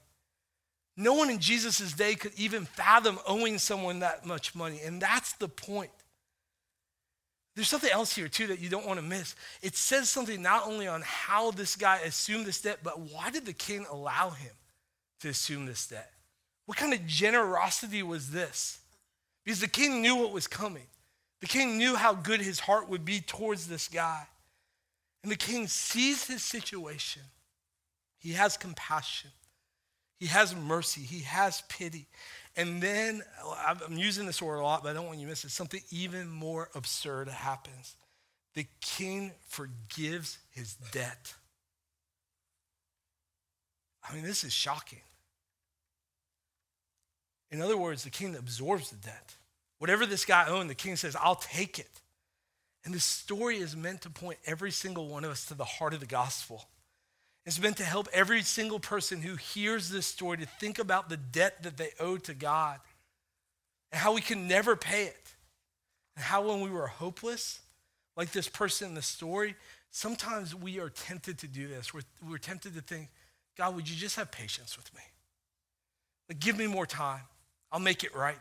No 0.96 1.14
one 1.14 1.30
in 1.30 1.38
Jesus' 1.38 1.92
day 1.92 2.14
could 2.14 2.32
even 2.36 2.64
fathom 2.64 3.18
owing 3.26 3.58
someone 3.58 4.00
that 4.00 4.26
much 4.26 4.54
money. 4.54 4.80
And 4.84 5.00
that's 5.00 5.34
the 5.34 5.48
point. 5.48 5.90
There's 7.54 7.68
something 7.68 7.90
else 7.90 8.14
here, 8.14 8.28
too, 8.28 8.48
that 8.48 8.60
you 8.60 8.68
don't 8.68 8.86
want 8.86 8.98
to 8.98 9.04
miss. 9.04 9.34
It 9.62 9.76
says 9.76 10.10
something 10.10 10.42
not 10.42 10.66
only 10.66 10.88
on 10.88 11.02
how 11.04 11.52
this 11.52 11.76
guy 11.76 11.98
assumed 11.98 12.46
this 12.46 12.60
debt, 12.60 12.80
but 12.82 12.98
why 12.98 13.30
did 13.30 13.46
the 13.46 13.52
king 13.52 13.86
allow 13.90 14.30
him 14.30 14.52
to 15.20 15.28
assume 15.28 15.66
this 15.66 15.86
debt? 15.86 16.10
What 16.66 16.76
kind 16.76 16.92
of 16.92 17.06
generosity 17.06 18.02
was 18.02 18.30
this? 18.30 18.80
Because 19.44 19.60
the 19.60 19.68
king 19.68 20.02
knew 20.02 20.16
what 20.16 20.32
was 20.32 20.46
coming. 20.46 20.86
The 21.40 21.46
king 21.46 21.78
knew 21.78 21.96
how 21.96 22.14
good 22.14 22.40
his 22.40 22.60
heart 22.60 22.88
would 22.88 23.04
be 23.04 23.20
towards 23.20 23.66
this 23.66 23.88
guy. 23.88 24.26
And 25.22 25.30
the 25.30 25.36
king 25.36 25.66
sees 25.66 26.26
his 26.26 26.42
situation. 26.42 27.22
He 28.18 28.32
has 28.32 28.56
compassion. 28.56 29.30
He 30.18 30.26
has 30.26 30.54
mercy. 30.54 31.02
He 31.02 31.20
has 31.20 31.62
pity. 31.68 32.06
And 32.56 32.80
then, 32.82 33.22
I'm 33.66 33.98
using 33.98 34.24
this 34.24 34.40
word 34.40 34.58
a 34.58 34.62
lot, 34.62 34.82
but 34.82 34.90
I 34.90 34.92
don't 34.94 35.06
want 35.06 35.18
you 35.18 35.26
to 35.26 35.30
miss 35.30 35.44
it. 35.44 35.50
Something 35.50 35.82
even 35.90 36.28
more 36.30 36.70
absurd 36.74 37.28
happens. 37.28 37.96
The 38.54 38.66
king 38.80 39.32
forgives 39.46 40.38
his 40.50 40.74
debt. 40.90 41.34
I 44.08 44.14
mean, 44.14 44.24
this 44.24 44.44
is 44.44 44.52
shocking. 44.52 45.02
In 47.50 47.60
other 47.60 47.76
words, 47.76 48.04
the 48.04 48.10
king 48.10 48.34
absorbs 48.34 48.90
the 48.90 48.96
debt. 48.96 49.34
Whatever 49.78 50.06
this 50.06 50.24
guy 50.24 50.46
owned, 50.48 50.70
the 50.70 50.74
king 50.74 50.96
says, 50.96 51.16
I'll 51.20 51.34
take 51.36 51.78
it. 51.78 52.00
And 52.84 52.94
this 52.94 53.04
story 53.04 53.56
is 53.56 53.76
meant 53.76 54.02
to 54.02 54.10
point 54.10 54.38
every 54.46 54.70
single 54.70 55.08
one 55.08 55.24
of 55.24 55.30
us 55.30 55.44
to 55.46 55.54
the 55.54 55.64
heart 55.64 55.92
of 55.92 56.00
the 56.00 56.06
gospel. 56.06 56.68
It's 57.44 57.60
meant 57.60 57.76
to 57.76 57.84
help 57.84 58.08
every 58.12 58.42
single 58.42 58.80
person 58.80 59.20
who 59.20 59.36
hears 59.36 59.90
this 59.90 60.06
story 60.06 60.38
to 60.38 60.46
think 60.46 60.78
about 60.78 61.08
the 61.08 61.16
debt 61.16 61.62
that 61.62 61.76
they 61.76 61.90
owe 62.00 62.16
to 62.16 62.34
God 62.34 62.80
and 63.92 64.00
how 64.00 64.14
we 64.14 64.20
can 64.20 64.48
never 64.48 64.76
pay 64.76 65.04
it. 65.04 65.34
And 66.16 66.24
how 66.24 66.48
when 66.48 66.60
we 66.60 66.70
were 66.70 66.86
hopeless, 66.86 67.60
Like 68.16 68.32
this 68.32 68.48
person 68.48 68.88
in 68.88 68.94
the 68.94 69.02
story, 69.02 69.54
sometimes 69.90 70.54
we 70.54 70.80
are 70.80 70.88
tempted 70.88 71.38
to 71.38 71.46
do 71.46 71.68
this. 71.68 71.92
We're, 71.92 72.00
we're 72.26 72.38
tempted 72.38 72.74
to 72.74 72.80
think, 72.80 73.10
God, 73.58 73.74
would 73.76 73.88
you 73.88 73.96
just 73.96 74.16
have 74.16 74.32
patience 74.32 74.76
with 74.76 74.92
me? 74.94 75.02
Like, 76.28 76.40
give 76.40 76.56
me 76.56 76.66
more 76.66 76.86
time. 76.86 77.20
I'll 77.70 77.80
make 77.80 78.04
it 78.04 78.14
right. 78.14 78.36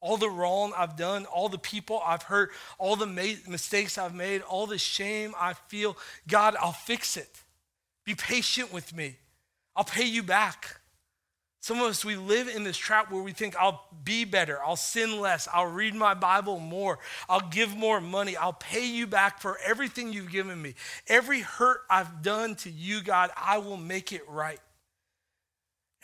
All 0.00 0.16
the 0.16 0.30
wrong 0.30 0.72
I've 0.76 0.96
done, 0.96 1.24
all 1.26 1.48
the 1.48 1.58
people 1.58 2.02
I've 2.04 2.22
hurt, 2.22 2.50
all 2.78 2.96
the 2.96 3.06
ma- 3.06 3.40
mistakes 3.48 3.98
I've 3.98 4.14
made, 4.14 4.42
all 4.42 4.66
the 4.66 4.78
shame 4.78 5.34
I 5.38 5.54
feel, 5.54 5.96
God, 6.28 6.56
I'll 6.60 6.72
fix 6.72 7.16
it. 7.16 7.42
Be 8.04 8.14
patient 8.14 8.72
with 8.72 8.94
me. 8.94 9.16
I'll 9.74 9.84
pay 9.84 10.04
you 10.04 10.22
back. 10.22 10.80
Some 11.66 11.80
of 11.80 11.88
us, 11.88 12.04
we 12.04 12.14
live 12.14 12.46
in 12.46 12.62
this 12.62 12.76
trap 12.76 13.10
where 13.10 13.22
we 13.22 13.32
think, 13.32 13.56
I'll 13.56 13.82
be 14.04 14.24
better, 14.24 14.60
I'll 14.64 14.76
sin 14.76 15.20
less, 15.20 15.48
I'll 15.52 15.66
read 15.66 15.96
my 15.96 16.14
Bible 16.14 16.60
more, 16.60 17.00
I'll 17.28 17.48
give 17.48 17.76
more 17.76 18.00
money, 18.00 18.36
I'll 18.36 18.52
pay 18.52 18.86
you 18.86 19.08
back 19.08 19.40
for 19.40 19.58
everything 19.66 20.12
you've 20.12 20.30
given 20.30 20.62
me. 20.62 20.76
Every 21.08 21.40
hurt 21.40 21.80
I've 21.90 22.22
done 22.22 22.54
to 22.56 22.70
you, 22.70 23.02
God, 23.02 23.30
I 23.36 23.58
will 23.58 23.78
make 23.78 24.12
it 24.12 24.22
right. 24.28 24.60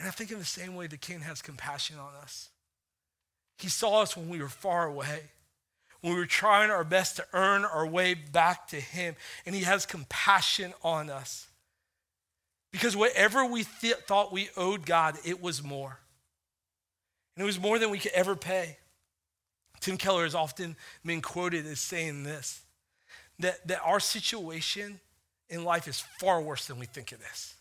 And 0.01 0.09
I 0.09 0.11
think 0.11 0.33
in 0.33 0.41
the 0.41 0.45
same 0.45 0.75
way, 0.75 0.89
the 0.89 0.97
king 0.97 1.21
has 1.21 1.41
compassion 1.41 1.97
on 1.97 2.13
us. 2.21 2.51
He 3.59 3.69
saw 3.69 4.03
us 4.03 4.17
when 4.17 4.29
we 4.29 4.41
were 4.41 4.49
far 4.49 4.87
away, 4.87 5.21
when 6.01 6.15
we 6.15 6.19
were 6.19 6.27
trying 6.27 6.71
our 6.71 6.85
best 6.85 7.17
to 7.17 7.27
earn 7.33 7.65
our 7.65 7.87
way 7.87 8.15
back 8.15 8.69
to 8.69 8.77
him, 8.77 9.15
and 9.47 9.55
he 9.55 9.63
has 9.63 9.87
compassion 9.87 10.73
on 10.83 11.11
us. 11.11 11.49
Because 12.73 12.97
whatever 12.97 13.45
we 13.45 13.65
th- 13.65 13.95
thought 14.07 14.33
we 14.33 14.49
owed 14.57 14.87
God, 14.87 15.19
it 15.25 15.43
was 15.43 15.63
more. 15.63 15.99
And 17.37 17.43
it 17.43 17.47
was 17.47 17.61
more 17.61 17.79
than 17.79 17.91
we 17.91 17.99
could 17.99 18.13
ever 18.13 18.35
pay. 18.35 18.79
Tim 19.81 19.97
Keller 19.97 20.25
has 20.25 20.35
often 20.35 20.77
been 21.05 21.21
quoted 21.21 21.67
as 21.67 21.81
saying 21.81 22.23
this 22.25 22.63
that, 23.39 23.67
that 23.67 23.81
our 23.83 23.99
situation 24.01 25.01
in 25.51 25.65
life 25.65 25.89
is 25.89 26.01
far 26.19 26.41
worse 26.41 26.67
than 26.67 26.79
we 26.79 26.87
think 26.87 27.13
it 27.13 27.21
is. 27.33 27.55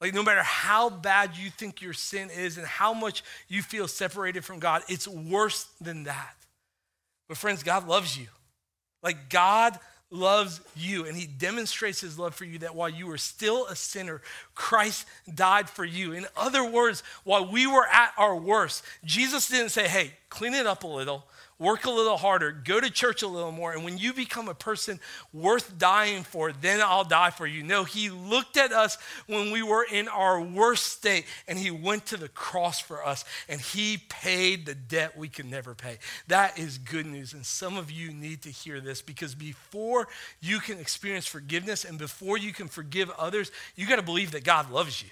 Like, 0.00 0.12
no 0.12 0.22
matter 0.22 0.42
how 0.42 0.90
bad 0.90 1.36
you 1.36 1.50
think 1.50 1.80
your 1.80 1.94
sin 1.94 2.28
is 2.30 2.58
and 2.58 2.66
how 2.66 2.92
much 2.92 3.24
you 3.48 3.62
feel 3.62 3.88
separated 3.88 4.44
from 4.44 4.58
God, 4.58 4.82
it's 4.88 5.08
worse 5.08 5.68
than 5.80 6.04
that. 6.04 6.36
But, 7.28 7.38
friends, 7.38 7.62
God 7.62 7.88
loves 7.88 8.18
you. 8.18 8.26
Like, 9.02 9.30
God 9.30 9.78
loves 10.10 10.60
you 10.76 11.04
and 11.04 11.16
he 11.16 11.26
demonstrates 11.26 12.00
his 12.00 12.18
love 12.18 12.34
for 12.34 12.44
you 12.44 12.58
that 12.58 12.74
while 12.74 12.88
you 12.88 13.06
were 13.06 13.18
still 13.18 13.66
a 13.66 13.74
sinner, 13.74 14.22
Christ 14.54 15.06
died 15.34 15.68
for 15.68 15.84
you. 15.84 16.12
In 16.12 16.26
other 16.36 16.64
words, 16.64 17.02
while 17.24 17.50
we 17.50 17.66
were 17.66 17.86
at 17.86 18.12
our 18.16 18.36
worst, 18.36 18.84
Jesus 19.04 19.48
didn't 19.48 19.70
say, 19.70 19.88
hey, 19.88 20.12
clean 20.28 20.54
it 20.54 20.66
up 20.66 20.84
a 20.84 20.88
little 20.88 21.24
work 21.58 21.86
a 21.86 21.90
little 21.90 22.16
harder, 22.16 22.52
go 22.52 22.80
to 22.80 22.90
church 22.90 23.22
a 23.22 23.26
little 23.26 23.52
more, 23.52 23.72
and 23.72 23.84
when 23.84 23.96
you 23.98 24.12
become 24.12 24.48
a 24.48 24.54
person 24.54 25.00
worth 25.32 25.78
dying 25.78 26.22
for, 26.22 26.52
then 26.52 26.80
I'll 26.80 27.04
die 27.04 27.30
for 27.30 27.46
you. 27.46 27.62
No, 27.62 27.84
he 27.84 28.10
looked 28.10 28.56
at 28.56 28.72
us 28.72 28.98
when 29.26 29.50
we 29.50 29.62
were 29.62 29.86
in 29.90 30.08
our 30.08 30.40
worst 30.40 30.86
state, 30.86 31.24
and 31.48 31.58
he 31.58 31.70
went 31.70 32.06
to 32.06 32.16
the 32.16 32.28
cross 32.28 32.78
for 32.78 33.04
us, 33.04 33.24
and 33.48 33.60
he 33.60 33.98
paid 34.08 34.66
the 34.66 34.74
debt 34.74 35.16
we 35.16 35.28
can 35.28 35.48
never 35.48 35.74
pay. 35.74 35.98
That 36.28 36.58
is 36.58 36.78
good 36.78 37.06
news, 37.06 37.32
and 37.32 37.44
some 37.44 37.76
of 37.76 37.90
you 37.90 38.12
need 38.12 38.42
to 38.42 38.50
hear 38.50 38.80
this 38.80 39.00
because 39.00 39.34
before 39.34 40.08
you 40.40 40.58
can 40.58 40.78
experience 40.78 41.26
forgiveness 41.26 41.84
and 41.84 41.98
before 41.98 42.36
you 42.36 42.52
can 42.52 42.68
forgive 42.68 43.10
others, 43.10 43.50
you 43.76 43.86
got 43.86 43.96
to 43.96 44.02
believe 44.02 44.32
that 44.32 44.44
God 44.44 44.70
loves 44.70 45.02
you. 45.02 45.10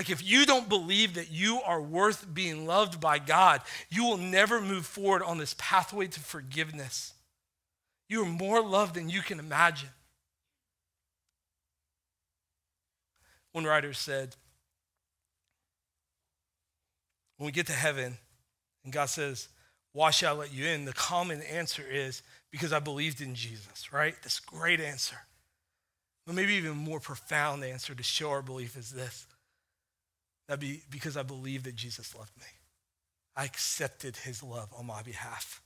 Like, 0.00 0.08
if 0.08 0.26
you 0.26 0.46
don't 0.46 0.66
believe 0.66 1.12
that 1.16 1.30
you 1.30 1.60
are 1.60 1.82
worth 1.82 2.32
being 2.32 2.66
loved 2.66 3.02
by 3.02 3.18
God, 3.18 3.60
you 3.90 4.02
will 4.02 4.16
never 4.16 4.58
move 4.58 4.86
forward 4.86 5.22
on 5.22 5.36
this 5.36 5.54
pathway 5.58 6.06
to 6.06 6.20
forgiveness. 6.20 7.12
You 8.08 8.22
are 8.22 8.26
more 8.26 8.62
loved 8.62 8.94
than 8.94 9.10
you 9.10 9.20
can 9.20 9.38
imagine. 9.38 9.90
One 13.52 13.66
writer 13.66 13.92
said, 13.92 14.36
when 17.36 17.44
we 17.44 17.52
get 17.52 17.66
to 17.66 17.74
heaven 17.74 18.16
and 18.84 18.94
God 18.94 19.10
says, 19.10 19.48
Why 19.92 20.12
shall 20.12 20.36
I 20.36 20.38
let 20.38 20.54
you 20.54 20.64
in? 20.64 20.86
The 20.86 20.94
common 20.94 21.42
answer 21.42 21.84
is, 21.86 22.22
Because 22.50 22.72
I 22.72 22.78
believed 22.78 23.20
in 23.20 23.34
Jesus, 23.34 23.92
right? 23.92 24.14
This 24.22 24.40
great 24.40 24.80
answer. 24.80 25.18
But 26.24 26.36
maybe 26.36 26.54
even 26.54 26.78
more 26.78 27.00
profound 27.00 27.62
answer 27.64 27.94
to 27.94 28.02
show 28.02 28.30
our 28.30 28.40
belief 28.40 28.78
is 28.78 28.92
this 28.92 29.26
That'd 30.50 30.58
be 30.58 30.82
because 30.90 31.16
I 31.16 31.22
believe 31.22 31.62
that 31.62 31.76
Jesus 31.76 32.12
loved 32.12 32.36
me. 32.36 32.46
I 33.36 33.44
accepted 33.44 34.16
his 34.16 34.42
love 34.42 34.68
on 34.76 34.84
my 34.84 35.00
behalf. 35.00 35.62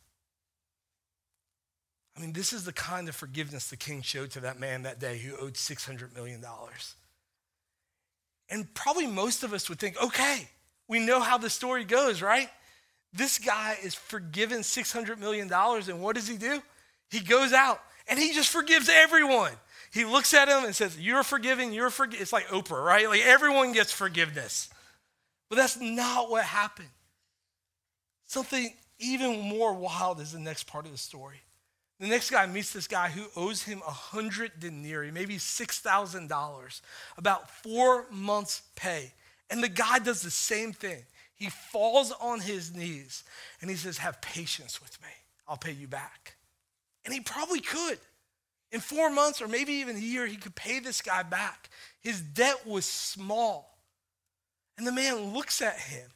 I 2.14 2.20
mean, 2.20 2.34
this 2.34 2.52
is 2.52 2.66
the 2.66 2.72
kind 2.74 3.08
of 3.08 3.14
forgiveness 3.16 3.68
the 3.68 3.78
king 3.78 4.02
showed 4.02 4.32
to 4.32 4.40
that 4.40 4.60
man 4.60 4.82
that 4.82 5.00
day 5.00 5.16
who 5.16 5.38
owed 5.38 5.54
$600 5.54 6.14
million. 6.14 6.44
And 8.50 8.74
probably 8.74 9.06
most 9.06 9.42
of 9.42 9.54
us 9.54 9.70
would 9.70 9.78
think, 9.78 9.96
okay, 10.04 10.50
we 10.86 11.00
know 11.00 11.20
how 11.20 11.38
the 11.38 11.48
story 11.48 11.84
goes, 11.84 12.20
right? 12.20 12.50
This 13.14 13.38
guy 13.38 13.78
is 13.82 13.94
forgiven 13.94 14.58
$600 14.58 15.18
million, 15.18 15.50
and 15.50 16.02
what 16.02 16.14
does 16.14 16.28
he 16.28 16.36
do? 16.36 16.60
He 17.08 17.20
goes 17.20 17.54
out 17.54 17.80
and 18.06 18.18
he 18.18 18.34
just 18.34 18.50
forgives 18.50 18.90
everyone. 18.90 19.52
He 19.94 20.04
looks 20.04 20.34
at 20.34 20.48
him 20.48 20.66
and 20.66 20.76
says, 20.76 21.00
You're 21.00 21.22
forgiven, 21.22 21.72
you're 21.72 21.88
forgiven. 21.88 22.20
It's 22.20 22.34
like 22.34 22.48
Oprah, 22.48 22.84
right? 22.84 23.08
Like 23.08 23.22
everyone 23.24 23.72
gets 23.72 23.92
forgiveness. 23.92 24.68
But 25.54 25.60
that's 25.60 25.78
not 25.78 26.30
what 26.30 26.42
happened. 26.42 26.88
Something 28.26 28.74
even 28.98 29.38
more 29.38 29.72
wild 29.72 30.20
is 30.20 30.32
the 30.32 30.40
next 30.40 30.64
part 30.64 30.84
of 30.84 30.90
the 30.90 30.98
story. 30.98 31.42
The 32.00 32.08
next 32.08 32.30
guy 32.30 32.44
meets 32.46 32.72
this 32.72 32.88
guy 32.88 33.08
who 33.08 33.26
owes 33.36 33.62
him 33.62 33.80
a 33.86 33.92
hundred 33.92 34.58
denarii, 34.58 35.12
maybe 35.12 35.38
six 35.38 35.78
thousand 35.78 36.28
dollars, 36.28 36.82
about 37.16 37.48
four 37.62 38.06
months' 38.10 38.62
pay. 38.74 39.12
And 39.48 39.62
the 39.62 39.68
guy 39.68 40.00
does 40.00 40.22
the 40.22 40.30
same 40.32 40.72
thing. 40.72 41.04
He 41.36 41.50
falls 41.50 42.10
on 42.20 42.40
his 42.40 42.74
knees 42.74 43.22
and 43.60 43.70
he 43.70 43.76
says, 43.76 43.98
Have 43.98 44.20
patience 44.20 44.82
with 44.82 45.00
me. 45.02 45.08
I'll 45.46 45.56
pay 45.56 45.70
you 45.70 45.86
back. 45.86 46.34
And 47.04 47.14
he 47.14 47.20
probably 47.20 47.60
could. 47.60 48.00
In 48.72 48.80
four 48.80 49.08
months 49.08 49.40
or 49.40 49.46
maybe 49.46 49.74
even 49.74 49.94
a 49.94 50.00
year, 50.00 50.26
he 50.26 50.36
could 50.36 50.56
pay 50.56 50.80
this 50.80 51.00
guy 51.00 51.22
back. 51.22 51.70
His 52.00 52.20
debt 52.20 52.66
was 52.66 52.84
small. 52.84 53.73
And 54.76 54.86
the 54.86 54.92
man 54.92 55.32
looks 55.32 55.62
at 55.62 55.78
him. 55.78 56.10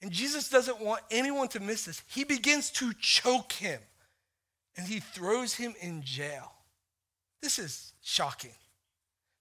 And 0.00 0.12
Jesus 0.12 0.48
doesn't 0.48 0.80
want 0.80 1.00
anyone 1.10 1.48
to 1.48 1.60
miss 1.60 1.84
this. 1.84 2.02
He 2.06 2.24
begins 2.24 2.70
to 2.72 2.92
choke 3.00 3.52
him 3.52 3.80
and 4.76 4.86
he 4.86 5.00
throws 5.00 5.54
him 5.54 5.74
in 5.80 6.02
jail. 6.02 6.52
This 7.42 7.58
is 7.58 7.92
shocking. 8.02 8.54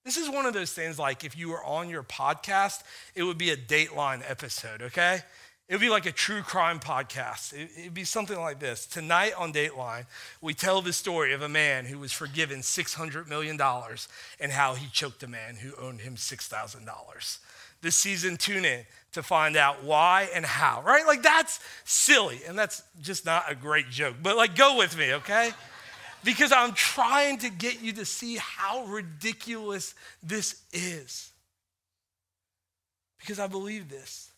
This 0.03 0.17
is 0.17 0.29
one 0.29 0.45
of 0.45 0.53
those 0.53 0.71
things 0.71 0.97
like 0.97 1.23
if 1.23 1.37
you 1.37 1.49
were 1.49 1.63
on 1.63 1.89
your 1.89 2.01
podcast, 2.01 2.81
it 3.13 3.23
would 3.23 3.37
be 3.37 3.51
a 3.51 3.57
Dateline 3.57 4.23
episode, 4.27 4.81
okay? 4.81 5.19
It 5.67 5.73
would 5.73 5.81
be 5.81 5.89
like 5.89 6.05
a 6.05 6.11
true 6.11 6.41
crime 6.41 6.79
podcast. 6.79 7.53
It, 7.53 7.69
would 7.83 7.93
be 7.93 8.05
something 8.05 8.39
like 8.39 8.59
this. 8.59 8.85
Tonight 8.85 9.33
on 9.37 9.51
Dateline, 9.51 10.05
we 10.41 10.53
tell 10.53 10.81
the 10.81 10.93
story 10.93 11.33
of 11.33 11.41
a 11.41 11.49
man 11.49 11.85
who 11.85 11.99
was 11.99 12.13
forgiven 12.13 12.59
$600 12.59 13.27
million 13.27 13.59
and 14.39 14.51
how 14.53 14.75
he 14.75 14.87
choked 14.87 15.23
a 15.23 15.27
man 15.27 15.57
who 15.57 15.73
owed 15.75 15.99
him 15.99 16.15
$6,000 16.15 17.39
this 17.81 17.95
season, 17.95 18.37
tune 18.37 18.65
in 18.65 18.85
to 19.13 19.23
find 19.23 19.55
out 19.55 19.83
why 19.83 20.29
and 20.33 20.45
how, 20.45 20.81
right? 20.83 21.05
Like 21.05 21.23
that's 21.23 21.59
silly 21.85 22.41
and 22.47 22.57
that's 22.57 22.83
just 23.01 23.25
not 23.25 23.51
a 23.51 23.55
great 23.55 23.89
joke, 23.89 24.15
but 24.21 24.37
like 24.37 24.55
go 24.55 24.77
with 24.77 24.97
me, 24.97 25.13
okay? 25.13 25.51
Because 26.23 26.51
I'm 26.51 26.73
trying 26.73 27.37
to 27.39 27.49
get 27.49 27.81
you 27.81 27.93
to 27.93 28.05
see 28.05 28.37
how 28.37 28.85
ridiculous 28.85 29.95
this 30.21 30.61
is. 30.73 31.31
Because 33.19 33.39
I 33.39 33.47
believe 33.47 33.89
this. 33.89 34.31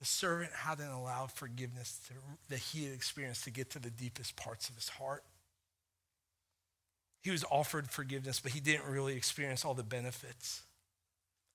The 0.00 0.04
servant 0.04 0.52
hadn't 0.52 0.90
allowed 0.90 1.32
forgiveness 1.32 1.98
to, 2.08 2.14
that 2.50 2.58
he 2.58 2.84
had 2.84 2.94
experienced 2.94 3.44
to 3.44 3.50
get 3.50 3.70
to 3.70 3.78
the 3.78 3.90
deepest 3.90 4.36
parts 4.36 4.68
of 4.68 4.76
his 4.76 4.88
heart. 4.88 5.24
He 7.22 7.30
was 7.30 7.44
offered 7.50 7.90
forgiveness, 7.90 8.38
but 8.40 8.52
he 8.52 8.60
didn't 8.60 8.86
really 8.86 9.16
experience 9.16 9.64
all 9.64 9.74
the 9.74 9.82
benefits. 9.82 10.62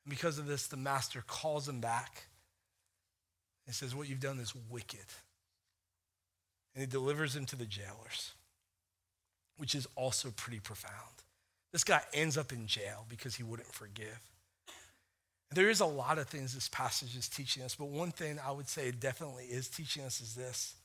And 0.05 0.13
because 0.13 0.37
of 0.37 0.47
this, 0.47 0.67
the 0.67 0.77
master 0.77 1.23
calls 1.25 1.67
him 1.67 1.79
back 1.79 2.25
and 3.65 3.75
says, 3.75 3.95
What 3.95 4.09
you've 4.09 4.19
done 4.19 4.39
is 4.39 4.53
wicked. 4.69 5.05
And 6.75 6.81
he 6.81 6.87
delivers 6.87 7.35
him 7.35 7.45
to 7.47 7.55
the 7.55 7.65
jailers, 7.65 8.33
which 9.57 9.75
is 9.75 9.87
also 9.95 10.31
pretty 10.35 10.59
profound. 10.59 10.93
This 11.71 11.83
guy 11.83 12.01
ends 12.13 12.37
up 12.37 12.51
in 12.51 12.67
jail 12.67 13.05
because 13.09 13.35
he 13.35 13.43
wouldn't 13.43 13.71
forgive. 13.71 14.19
There 15.51 15.69
is 15.69 15.81
a 15.81 15.85
lot 15.85 16.17
of 16.17 16.27
things 16.27 16.55
this 16.55 16.67
passage 16.67 17.15
is 17.15 17.29
teaching 17.29 17.61
us, 17.61 17.75
but 17.75 17.89
one 17.89 18.11
thing 18.11 18.39
I 18.43 18.51
would 18.51 18.67
say 18.67 18.87
it 18.87 18.99
definitely 18.99 19.45
is 19.45 19.67
teaching 19.67 20.03
us 20.03 20.19
is 20.19 20.35
this 20.35 20.75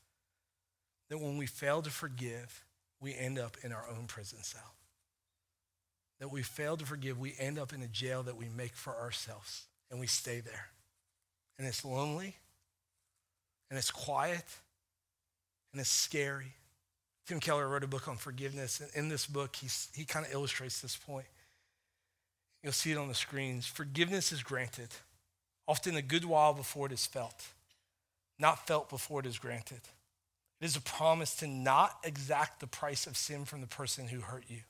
that 1.09 1.19
when 1.19 1.39
we 1.39 1.47
fail 1.47 1.81
to 1.81 1.89
forgive, 1.89 2.67
we 3.01 3.15
end 3.15 3.39
up 3.39 3.57
in 3.63 3.73
our 3.73 3.87
own 3.89 4.07
prison 4.07 4.43
cell 4.43 4.75
that 6.21 6.33
we 6.33 6.43
fail 6.43 6.77
to 6.77 6.85
forgive, 6.85 7.19
we 7.19 7.35
end 7.39 7.59
up 7.59 7.73
in 7.73 7.83
a 7.83 7.87
jail 7.87 8.23
that 8.25 8.37
we 8.37 8.49
make 8.49 8.75
for 8.75 8.97
ourselves 8.97 9.65
and 9.91 10.01
we 10.01 10.07
stay 10.07 10.41
there. 10.41 10.67
And 11.59 11.67
it's 11.67 11.85
lonely 11.85 12.37
and 13.71 13.79
it's 13.79 13.91
quiet 13.91 14.45
and 15.73 15.81
it's 15.81 15.91
scary 15.91 16.55
Tim 17.29 17.41
Keller 17.41 17.69
wrote 17.69 17.85
a 17.85 17.87
book 17.87 18.09
on 18.09 18.17
forgiveness, 18.17 18.81
and 18.81 18.89
in 18.95 19.11
this 19.11 19.27
book, 19.27 19.55
he's, 19.57 19.91
he 19.95 20.07
kind 20.07 20.25
of 20.25 20.33
illustrates 20.33 20.81
this 20.81 20.97
point. 20.97 21.27
You'll 22.63 22.73
see 22.73 22.91
it 22.91 22.97
on 22.97 23.09
the 23.09 23.15
screens. 23.15 23.67
Forgiveness 23.67 24.33
is 24.33 24.43
granted, 24.43 24.89
often 25.67 25.95
a 25.95 26.01
good 26.01 26.25
while 26.25 26.55
before 26.55 26.87
it 26.87 26.93
is 26.93 27.05
felt, 27.05 27.49
not 28.39 28.67
felt 28.67 28.89
before 28.89 29.21
it 29.21 29.27
is 29.27 29.39
granted. 29.39 29.83
It 30.63 30.65
is 30.65 30.75
a 30.75 30.81
promise 30.81 31.35
to 31.37 31.47
not 31.47 31.99
exact 32.03 32.61
the 32.61 32.67
price 32.67 33.07
of 33.07 33.15
sin 33.15 33.45
from 33.45 33.61
the 33.61 33.67
person 33.67 34.09
who 34.09 34.21
hurt 34.21 34.45
you. 34.49 34.61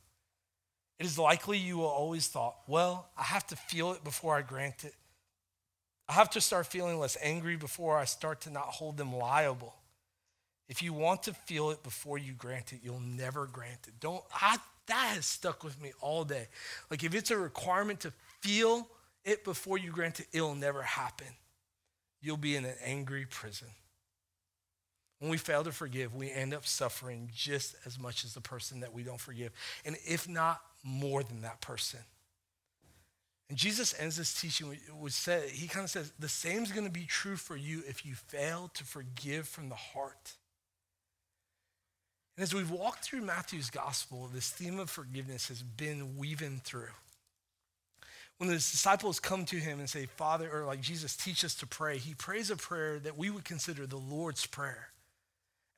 It 0.99 1.07
is 1.07 1.19
likely 1.19 1.59
you 1.59 1.79
will 1.79 1.87
always 1.87 2.27
thought, 2.27 2.57
well, 2.67 3.09
I 3.17 3.23
have 3.23 3.47
to 3.49 3.57
feel 3.57 3.93
it 3.93 4.03
before 4.03 4.37
I 4.37 4.43
grant 4.43 4.85
it. 4.85 4.95
I 6.09 6.15
have 6.15 6.31
to 6.31 6.41
start 6.41 6.67
feeling 6.67 6.99
less 6.99 7.17
angry 7.23 7.57
before 7.57 7.97
I 7.97 8.05
start 8.05 8.41
to 8.43 8.51
not 8.51 8.65
hold 8.65 8.97
them 8.97 9.15
liable. 9.15 9.75
If 10.69 10.83
you 10.83 10.93
want 10.93 11.23
to 11.25 11.35
feel 11.35 11.71
it 11.71 11.83
before 11.83 12.19
you 12.19 12.33
grant 12.33 12.73
it, 12.73 12.81
you'll 12.83 13.01
never 13.01 13.47
grant 13.47 13.87
it. 13.87 13.95
Don't 14.01 14.23
I 14.35 14.59
that 14.87 15.15
has 15.15 15.27
stuck 15.27 15.63
with 15.63 15.81
me 15.81 15.93
all 16.01 16.25
day. 16.25 16.49
Like 16.91 17.05
if 17.05 17.15
it's 17.15 17.31
a 17.31 17.39
requirement 17.39 18.01
to 18.01 18.13
feel 18.41 18.89
it 19.25 19.45
before 19.45 19.79
you 19.79 19.91
grant 19.91 20.21
it, 20.21 20.27
it'll 20.33 20.55
never 20.55 20.83
happen. 20.83 21.29
You'll 22.21 22.39
be 22.39 22.57
in 22.57 22.65
an 22.65 22.75
angry 22.85 23.27
prison. 23.29 23.69
When 25.19 25.31
we 25.31 25.37
fail 25.37 25.65
to 25.65 25.73
forgive, 25.73 26.15
we 26.15 26.31
end 26.31 26.55
up 26.55 26.65
suffering 26.65 27.31
just 27.35 27.75
as 27.85 27.99
much 27.99 28.25
as 28.25 28.35
the 28.35 28.41
person 28.41 28.81
that 28.81 28.93
we 28.93 29.03
don't 29.03 29.21
forgive. 29.21 29.53
And 29.85 29.97
if 30.07 30.29
not 30.29 30.61
more 30.89 31.23
than 31.23 31.43
that 31.43 31.61
person. 31.61 32.01
And 33.49 33.57
Jesus 33.57 33.95
ends 33.99 34.17
this 34.17 34.39
teaching 34.39 34.77
with 35.01 35.13
say, 35.13 35.49
he 35.51 35.69
kind 35.69 35.85
of 35.85 35.91
says, 35.91 36.13
the 36.19 36.29
same 36.29 36.63
is 36.63 36.73
going 36.73 36.87
to 36.87 36.93
be 36.93 37.07
true 37.07 37.37
for 37.37 37.57
you 37.57 37.83
if 37.87 38.05
you 38.05 38.15
fail 38.15 38.71
to 38.75 38.85
forgive 38.85 39.49
from 39.49 39.69
the 39.69 39.75
heart. 39.75 40.35
And 42.37 42.43
as 42.43 42.55
we've 42.55 42.71
walked 42.71 43.05
through 43.05 43.23
Matthew's 43.23 43.71
gospel, 43.71 44.29
this 44.33 44.51
theme 44.51 44.79
of 44.79 44.91
forgiveness 44.91 45.49
has 45.49 45.63
been 45.63 46.19
weaving 46.19 46.61
through. 46.63 46.91
When 48.37 48.49
the 48.49 48.55
disciples 48.55 49.19
come 49.19 49.45
to 49.47 49.57
him 49.57 49.81
and 49.81 49.91
say, 49.91 50.07
Father, 50.07 50.49
or 50.53 50.65
like 50.65 50.81
Jesus, 50.81 51.17
teach 51.17 51.45
us 51.45 51.55
to 51.57 51.67
pray, 51.67 51.99
he 51.99 52.15
prays 52.15 52.51
a 52.51 52.57
prayer 52.57 53.01
that 53.01 53.19
we 53.19 53.31
would 53.31 53.45
consider 53.45 53.87
the 53.87 53.97
Lord's 53.97 54.47
Prayer. 54.47 54.91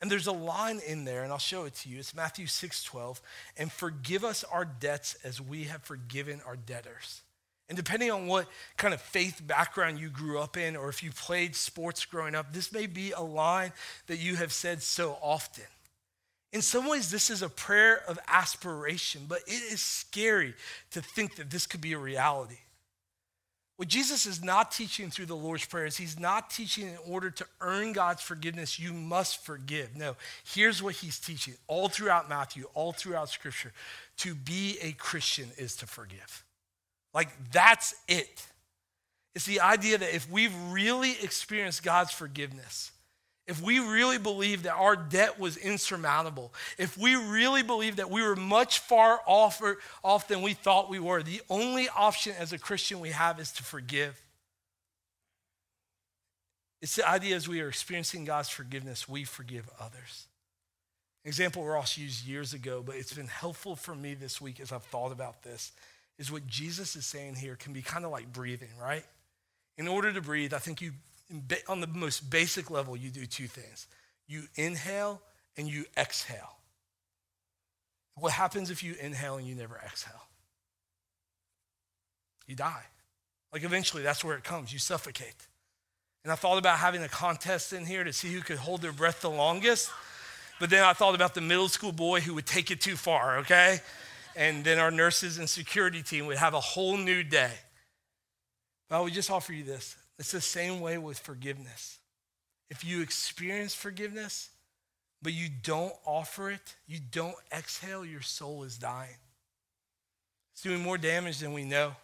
And 0.01 0.11
there's 0.11 0.27
a 0.27 0.33
line 0.33 0.81
in 0.87 1.05
there, 1.05 1.25
and 1.25 1.33
I'll 1.33 1.39
show 1.39 1.65
it 1.65 1.75
to 1.77 1.89
you. 1.91 1.99
It's 1.99 2.15
Matthew 2.15 2.47
6 2.47 2.83
12. 2.83 3.21
And 3.59 3.71
forgive 3.71 4.25
us 4.25 4.45
our 4.45 4.65
debts 4.65 5.17
as 5.25 5.41
we 5.41 5.65
have 5.65 5.83
forgiven 5.83 6.41
our 6.47 6.57
debtors. 6.57 7.23
And 7.69 7.77
depending 7.77 8.11
on 8.11 8.27
what 8.27 8.49
kind 8.77 8.93
of 8.93 9.01
faith 9.01 9.41
background 9.47 10.01
you 10.01 10.09
grew 10.09 10.41
up 10.41 10.57
in, 10.57 10.75
or 10.75 10.89
if 10.89 11.05
you 11.05 11.13
played 11.13 11.55
sports 11.55 12.05
growing 12.05 12.35
up, 12.35 12.53
this 12.53 12.73
may 12.73 12.87
be 12.87 13.13
a 13.13 13.21
line 13.21 13.73
that 14.09 14.17
you 14.17 14.37
have 14.37 14.53
said 14.53 14.83
so 14.83 15.17
often. 15.23 15.65
In 16.53 16.63
some 16.63 16.89
ways, 16.89 17.13
this 17.13 17.31
is 17.31 17.43
a 17.43 17.49
prayer 17.49 18.03
of 18.09 18.19
aspiration, 18.27 19.27
but 19.29 19.43
it 19.47 19.73
is 19.73 19.81
scary 19.81 20.55
to 20.91 21.01
think 21.01 21.37
that 21.37 21.51
this 21.51 21.67
could 21.67 21.81
be 21.81 21.93
a 21.93 21.99
reality. 21.99 22.59
What 23.81 23.89
Jesus 23.89 24.27
is 24.27 24.45
not 24.45 24.71
teaching 24.71 25.09
through 25.09 25.25
the 25.25 25.35
Lord's 25.35 25.65
Prayer 25.65 25.87
is 25.87 25.97
he's 25.97 26.21
not 26.21 26.51
teaching 26.51 26.89
in 26.89 26.99
order 27.07 27.31
to 27.31 27.47
earn 27.63 27.95
God's 27.95 28.21
forgiveness, 28.21 28.79
you 28.79 28.93
must 28.93 29.43
forgive. 29.43 29.97
No, 29.97 30.17
here's 30.45 30.83
what 30.83 30.97
he's 30.97 31.19
teaching 31.19 31.55
all 31.67 31.89
throughout 31.89 32.29
Matthew, 32.29 32.69
all 32.75 32.93
throughout 32.93 33.31
Scripture. 33.31 33.73
To 34.19 34.35
be 34.35 34.77
a 34.83 34.93
Christian 34.93 35.49
is 35.57 35.77
to 35.77 35.87
forgive. 35.87 36.45
Like, 37.15 37.31
that's 37.53 37.95
it. 38.07 38.47
It's 39.35 39.47
the 39.47 39.63
idea 39.63 39.97
that 39.97 40.15
if 40.15 40.31
we've 40.31 40.55
really 40.71 41.13
experienced 41.13 41.83
God's 41.83 42.13
forgiveness, 42.13 42.93
if 43.51 43.61
we 43.61 43.81
really 43.81 44.17
believe 44.17 44.63
that 44.63 44.75
our 44.75 44.95
debt 44.95 45.41
was 45.41 45.57
insurmountable, 45.57 46.55
if 46.79 46.97
we 46.97 47.17
really 47.17 47.65
believe 47.65 47.97
that 47.97 48.09
we 48.09 48.23
were 48.23 48.37
much 48.37 48.79
far 48.79 49.21
off, 49.27 49.61
or, 49.61 49.79
off 50.05 50.29
than 50.29 50.41
we 50.41 50.55
thought 50.55 50.89
we 50.89 51.01
were, 51.01 51.21
the 51.21 51.43
only 51.51 51.89
option 51.89 52.33
as 52.39 52.53
a 52.53 52.59
Christian 52.59 53.01
we 53.01 53.11
have 53.11 53.41
is 53.41 53.51
to 53.53 53.65
forgive. 53.65 54.23
It's 56.81 56.95
the 56.95 57.09
idea 57.09 57.35
as 57.35 57.49
we 57.49 57.61
are 57.61 57.69
experiencing 57.69 58.25
God's 58.25 58.49
forgiveness, 58.49 59.09
we 59.09 59.25
forgive 59.25 59.69
others. 59.81 60.29
Example 61.25 61.65
Ross 61.65 61.99
used 61.99 62.25
years 62.25 62.55
ago, 62.55 62.85
but 62.87 62.95
it's 62.95 63.13
been 63.13 63.27
helpful 63.27 63.75
for 63.75 63.97
me 63.97 64.15
this 64.15 64.41
week 64.41 64.61
as 64.61 64.71
I've 64.71 64.85
thought 64.85 65.11
about 65.11 65.43
this, 65.43 65.73
is 66.19 66.31
what 66.31 66.47
Jesus 66.47 66.95
is 66.95 67.05
saying 67.05 67.35
here 67.35 67.57
can 67.57 67.73
be 67.73 67.83
kind 67.83 68.05
of 68.05 68.13
like 68.13 68.33
breathing, 68.33 68.71
right? 68.81 69.05
In 69.77 69.89
order 69.89 70.13
to 70.13 70.21
breathe, 70.21 70.55
I 70.55 70.59
think 70.59 70.81
you 70.81 70.93
on 71.69 71.81
the 71.81 71.87
most 71.87 72.31
basic 72.31 72.71
level, 72.71 72.97
you 72.97 73.11
do 73.11 73.27
two 73.27 73.47
things 73.47 73.87
you 74.27 74.45
inhale 74.55 75.21
and 75.57 75.69
you 75.69 75.85
exhale. 75.97 76.57
What 78.15 78.33
happens 78.33 78.71
if 78.71 78.83
you 78.83 78.95
inhale 79.01 79.37
and 79.37 79.47
you 79.47 79.55
never 79.57 79.81
exhale? 79.85 80.23
You 82.47 82.55
die. 82.55 82.85
Like 83.53 83.65
eventually, 83.65 84.03
that's 84.03 84.23
where 84.23 84.37
it 84.37 84.45
comes. 84.45 84.73
You 84.73 84.79
suffocate. 84.79 85.35
And 86.23 86.33
I 86.33 86.37
thought 86.37 86.59
about 86.59 86.79
having 86.79 87.03
a 87.03 87.09
contest 87.09 87.73
in 87.73 87.87
here 87.87 88.05
to 88.05 88.13
see 88.13 88.33
who 88.33 88.41
could 88.41 88.59
hold 88.59 88.83
their 88.83 88.93
breath 88.93 89.23
the 89.23 89.31
longest. 89.31 89.91
But 90.61 90.71
then 90.71 90.85
I 90.85 90.93
thought 90.93 91.15
about 91.15 91.35
the 91.35 91.41
middle 91.41 91.69
school 91.69 91.93
boy 91.93 92.21
who 92.21 92.35
would 92.35 92.47
take 92.47 92.71
it 92.71 92.81
too 92.81 92.97
far, 92.97 93.39
okay? 93.39 93.81
And 94.37 94.63
then 94.63 94.79
our 94.79 94.91
nurses 94.91 95.39
and 95.39 95.49
security 95.49 96.03
team 96.03 96.27
would 96.27 96.37
have 96.37 96.55
a 96.55 96.61
whole 96.61 96.97
new 96.97 97.23
day. 97.23 97.53
But 98.91 98.99
I 98.99 99.01
would 99.01 99.15
just 99.15 99.31
offer 99.31 99.55
you 99.55 99.65
this 99.65 99.97
it's 100.19 100.33
the 100.33 100.41
same 100.43 100.81
way 100.81 100.99
with 100.99 101.19
forgiveness. 101.19 101.97
If 102.69 102.85
you 102.85 103.01
experience 103.01 103.75
forgiveness, 103.75 104.51
but 105.23 105.33
you 105.33 105.49
don't 105.63 105.95
offer 106.05 106.51
it, 106.51 106.77
you 106.87 106.99
don't 107.11 107.37
exhale, 107.57 108.05
your 108.05 108.21
soul 108.21 108.65
is 108.65 108.77
dying. 108.77 109.17
It's 110.53 110.63
doing 110.63 110.83
more 110.83 110.99
damage 110.99 111.39
than 111.39 111.53
we 111.53 111.65
know. 111.65 111.95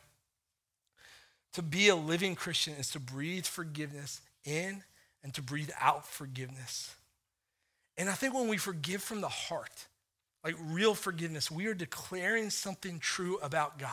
To 1.54 1.62
be 1.62 1.88
a 1.88 1.96
living 1.96 2.34
Christian 2.34 2.74
is 2.74 2.90
to 2.90 3.00
breathe 3.00 3.46
forgiveness 3.46 4.20
in 4.44 4.82
and 5.22 5.32
to 5.34 5.42
breathe 5.42 5.70
out 5.80 6.06
forgiveness. 6.06 6.94
And 7.96 8.10
I 8.10 8.12
think 8.12 8.34
when 8.34 8.48
we 8.48 8.58
forgive 8.58 9.02
from 9.02 9.20
the 9.20 9.28
heart, 9.28 9.86
like 10.44 10.54
real 10.68 10.94
forgiveness, 10.94 11.50
we 11.50 11.66
are 11.66 11.74
declaring 11.74 12.50
something 12.50 12.98
true 12.98 13.38
about 13.42 13.78
God. 13.78 13.90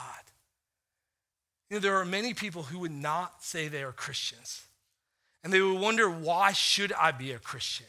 You 1.74 1.80
know, 1.80 1.82
there 1.82 1.98
are 1.98 2.06
many 2.06 2.36
people 2.36 2.62
who 2.62 2.78
would 2.78 2.92
not 2.92 3.42
say 3.42 3.68
they 3.68 3.82
are 3.82 3.92
Christians. 3.92 4.62
And 5.44 5.52
they 5.52 5.60
would 5.60 5.82
wonder, 5.82 6.08
why 6.08 6.52
should 6.52 6.94
I 6.94 7.10
be 7.10 7.32
a 7.32 7.40
Christian? 7.40 7.88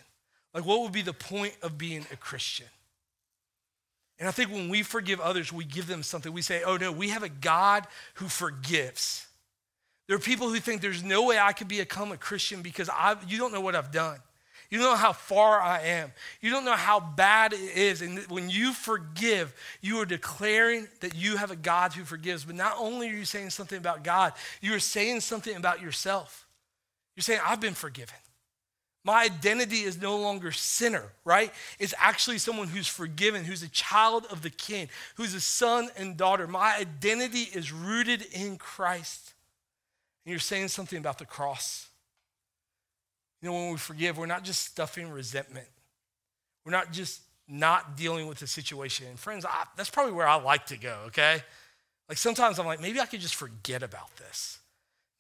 Like, 0.54 0.64
what 0.64 0.80
would 0.80 0.92
be 0.92 1.02
the 1.02 1.12
point 1.12 1.54
of 1.62 1.76
being 1.76 2.06
a 2.10 2.16
Christian? 2.16 2.68
And 4.18 4.26
I 4.26 4.30
think 4.30 4.50
when 4.50 4.70
we 4.70 4.82
forgive 4.82 5.20
others, 5.20 5.52
we 5.52 5.66
give 5.66 5.86
them 5.86 6.02
something. 6.02 6.32
We 6.32 6.40
say, 6.40 6.62
oh 6.64 6.78
no, 6.78 6.92
we 6.92 7.10
have 7.10 7.24
a 7.24 7.28
God 7.28 7.86
who 8.14 8.28
forgives. 8.28 9.26
There 10.08 10.16
are 10.16 10.18
people 10.18 10.48
who 10.48 10.60
think 10.60 10.80
there's 10.80 11.04
no 11.04 11.26
way 11.26 11.38
I 11.38 11.52
could 11.52 11.68
become 11.68 12.10
a 12.10 12.16
Christian 12.16 12.62
because 12.62 12.88
I, 12.88 13.16
you 13.28 13.36
don't 13.36 13.52
know 13.52 13.60
what 13.60 13.76
I've 13.76 13.92
done. 13.92 14.16
You 14.74 14.80
don't 14.80 14.90
know 14.90 14.96
how 14.96 15.12
far 15.12 15.60
I 15.60 15.82
am. 15.82 16.10
You 16.40 16.50
don't 16.50 16.64
know 16.64 16.74
how 16.74 16.98
bad 16.98 17.52
it 17.52 17.60
is. 17.60 18.02
And 18.02 18.18
when 18.26 18.50
you 18.50 18.72
forgive, 18.72 19.54
you 19.80 20.00
are 20.00 20.04
declaring 20.04 20.88
that 20.98 21.14
you 21.14 21.36
have 21.36 21.52
a 21.52 21.56
God 21.56 21.92
who 21.92 22.02
forgives. 22.02 22.44
But 22.44 22.56
not 22.56 22.74
only 22.80 23.08
are 23.08 23.12
you 23.12 23.24
saying 23.24 23.50
something 23.50 23.78
about 23.78 24.02
God, 24.02 24.32
you 24.60 24.74
are 24.74 24.80
saying 24.80 25.20
something 25.20 25.54
about 25.54 25.80
yourself. 25.80 26.48
You're 27.14 27.22
saying, 27.22 27.38
I've 27.46 27.60
been 27.60 27.74
forgiven. 27.74 28.16
My 29.04 29.22
identity 29.22 29.82
is 29.82 30.02
no 30.02 30.16
longer 30.16 30.50
sinner, 30.50 31.04
right? 31.24 31.52
It's 31.78 31.94
actually 31.96 32.38
someone 32.38 32.66
who's 32.66 32.88
forgiven, 32.88 33.44
who's 33.44 33.62
a 33.62 33.68
child 33.68 34.26
of 34.28 34.42
the 34.42 34.50
king, 34.50 34.88
who's 35.14 35.34
a 35.34 35.40
son 35.40 35.88
and 35.96 36.16
daughter. 36.16 36.48
My 36.48 36.76
identity 36.78 37.42
is 37.42 37.70
rooted 37.70 38.26
in 38.32 38.56
Christ. 38.56 39.34
And 40.26 40.32
you're 40.32 40.40
saying 40.40 40.66
something 40.66 40.98
about 40.98 41.18
the 41.18 41.26
cross. 41.26 41.90
You 43.44 43.50
know, 43.50 43.56
when 43.56 43.72
we 43.72 43.76
forgive, 43.76 44.16
we're 44.16 44.24
not 44.24 44.42
just 44.42 44.64
stuffing 44.64 45.10
resentment. 45.10 45.66
We're 46.64 46.72
not 46.72 46.92
just 46.92 47.20
not 47.46 47.94
dealing 47.94 48.26
with 48.26 48.38
the 48.38 48.46
situation. 48.46 49.06
And 49.06 49.18
friends, 49.18 49.44
I, 49.44 49.64
that's 49.76 49.90
probably 49.90 50.14
where 50.14 50.26
I 50.26 50.36
like 50.36 50.64
to 50.68 50.78
go, 50.78 50.96
okay? 51.08 51.42
Like 52.08 52.16
sometimes 52.16 52.58
I'm 52.58 52.64
like, 52.64 52.80
maybe 52.80 53.00
I 53.00 53.04
could 53.04 53.20
just 53.20 53.34
forget 53.34 53.82
about 53.82 54.16
this. 54.16 54.60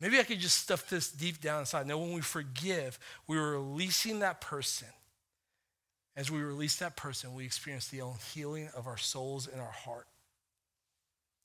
Maybe 0.00 0.18
I 0.18 0.22
could 0.22 0.40
just 0.40 0.56
stuff 0.56 0.88
this 0.88 1.10
deep 1.10 1.42
down 1.42 1.60
inside. 1.60 1.86
No, 1.86 1.98
when 1.98 2.14
we 2.14 2.22
forgive, 2.22 2.98
we're 3.28 3.58
releasing 3.58 4.20
that 4.20 4.40
person. 4.40 4.88
As 6.16 6.30
we 6.30 6.40
release 6.40 6.76
that 6.76 6.96
person, 6.96 7.34
we 7.34 7.44
experience 7.44 7.88
the 7.88 8.00
healing 8.32 8.70
of 8.74 8.86
our 8.86 8.96
souls 8.96 9.46
and 9.46 9.60
our 9.60 9.70
heart. 9.70 10.06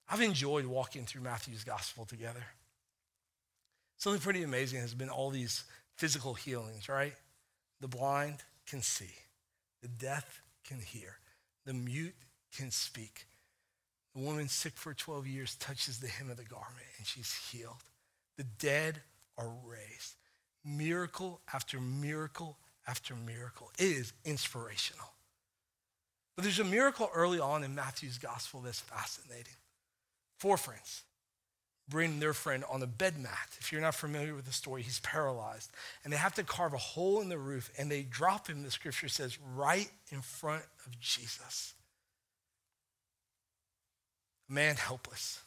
I've 0.10 0.22
enjoyed 0.22 0.66
walking 0.66 1.04
through 1.04 1.24
Matthew's 1.24 1.66
gospel 1.66 2.06
together. 2.06 2.46
Something 3.98 4.22
pretty 4.22 4.44
amazing 4.44 4.80
has 4.80 4.94
been 4.94 5.10
all 5.10 5.30
these 5.30 5.66
physical 6.00 6.34
healings, 6.34 6.88
right? 6.88 7.14
The 7.82 7.90
blind 7.90 8.38
can 8.66 8.82
see, 8.82 9.14
the 9.82 9.90
deaf 9.90 10.42
can 10.64 10.80
hear, 10.80 11.18
the 11.66 11.74
mute 11.74 12.16
can 12.56 12.72
speak. 12.72 13.26
The 14.16 14.22
woman 14.22 14.48
sick 14.48 14.78
for 14.78 14.94
12 14.94 15.28
years 15.28 15.56
touches 15.56 16.00
the 16.00 16.08
hem 16.08 16.30
of 16.30 16.38
the 16.38 16.46
garment 16.46 16.88
and 16.98 17.06
she's 17.06 17.34
healed. 17.52 17.84
The 18.38 18.46
dead 18.46 19.02
are 19.38 19.52
raised. 19.66 20.16
Miracle 20.64 21.42
after 21.54 21.80
miracle 21.80 22.58
after 22.88 23.14
miracle. 23.16 23.70
It 23.78 23.84
is 23.84 24.14
inspirational. 24.24 25.12
But 26.36 26.44
there's 26.44 26.60
a 26.60 26.64
miracle 26.64 27.10
early 27.14 27.40
on 27.40 27.64
in 27.64 27.76
Matthew's 27.76 28.18
gospel 28.18 28.62
that's 28.62 28.80
fascinating. 28.80 29.54
Four 30.38 30.56
friends 30.58 31.04
bring 31.90 32.20
their 32.20 32.34
friend 32.34 32.64
on 32.70 32.84
a 32.84 32.88
bed 32.88 33.18
mat. 33.18 33.50
If 33.60 33.72
you're 33.72 33.82
not 33.82 33.96
familiar 33.96 34.36
with 34.36 34.46
the 34.46 34.54
story, 34.54 34.82
he's 34.82 35.00
paralyzed. 35.00 35.72
And 36.04 36.14
they 36.14 36.18
have 36.18 36.36
to 36.36 36.44
carve 36.44 36.74
a 36.74 36.78
hole 36.78 37.22
in 37.22 37.30
the 37.30 37.38
roof 37.38 37.72
and 37.78 37.92
they 37.92 38.04
drop 38.04 38.48
him, 38.48 38.64
the 38.64 38.72
scripture 38.72 39.08
says, 39.08 39.38
right 39.56 39.90
in 40.12 40.22
front 40.22 40.64
of 40.86 41.00
Jesus. 41.00 41.74
A 44.50 44.54
man 44.54 44.76
helpless, 44.76 45.42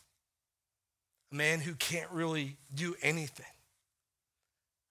a 1.33 1.35
man 1.35 1.61
who 1.61 1.75
can't 1.75 2.11
really 2.11 2.57
do 2.75 2.95
anything. 3.03 3.47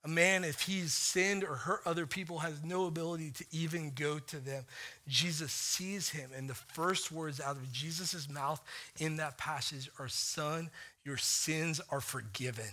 A 0.03 0.07
man, 0.07 0.43
if 0.43 0.61
he's 0.61 0.93
sinned 0.93 1.43
or 1.43 1.53
hurt 1.53 1.81
other 1.85 2.07
people, 2.07 2.39
has 2.39 2.63
no 2.63 2.87
ability 2.87 3.31
to 3.31 3.45
even 3.51 3.91
go 3.91 4.17
to 4.17 4.37
them. 4.39 4.65
Jesus 5.07 5.51
sees 5.51 6.09
him, 6.09 6.31
and 6.35 6.49
the 6.49 6.55
first 6.55 7.11
words 7.11 7.39
out 7.39 7.55
of 7.55 7.71
Jesus' 7.71 8.27
mouth 8.27 8.59
in 8.97 9.17
that 9.17 9.37
passage 9.37 9.91
are 9.99 10.07
Son, 10.07 10.71
your 11.05 11.17
sins 11.17 11.81
are 11.89 12.01
forgiven. 12.01 12.65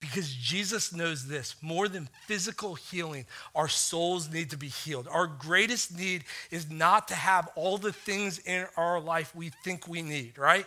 Because 0.00 0.32
Jesus 0.32 0.92
knows 0.94 1.26
this 1.26 1.56
more 1.62 1.88
than 1.88 2.08
physical 2.26 2.74
healing, 2.74 3.26
our 3.54 3.68
souls 3.68 4.30
need 4.30 4.50
to 4.50 4.58
be 4.58 4.68
healed. 4.68 5.08
Our 5.10 5.26
greatest 5.26 5.96
need 5.96 6.24
is 6.50 6.70
not 6.70 7.08
to 7.08 7.14
have 7.14 7.48
all 7.56 7.78
the 7.78 7.92
things 7.92 8.38
in 8.38 8.66
our 8.76 9.00
life 9.00 9.34
we 9.34 9.50
think 9.64 9.88
we 9.88 10.02
need, 10.02 10.38
right? 10.38 10.66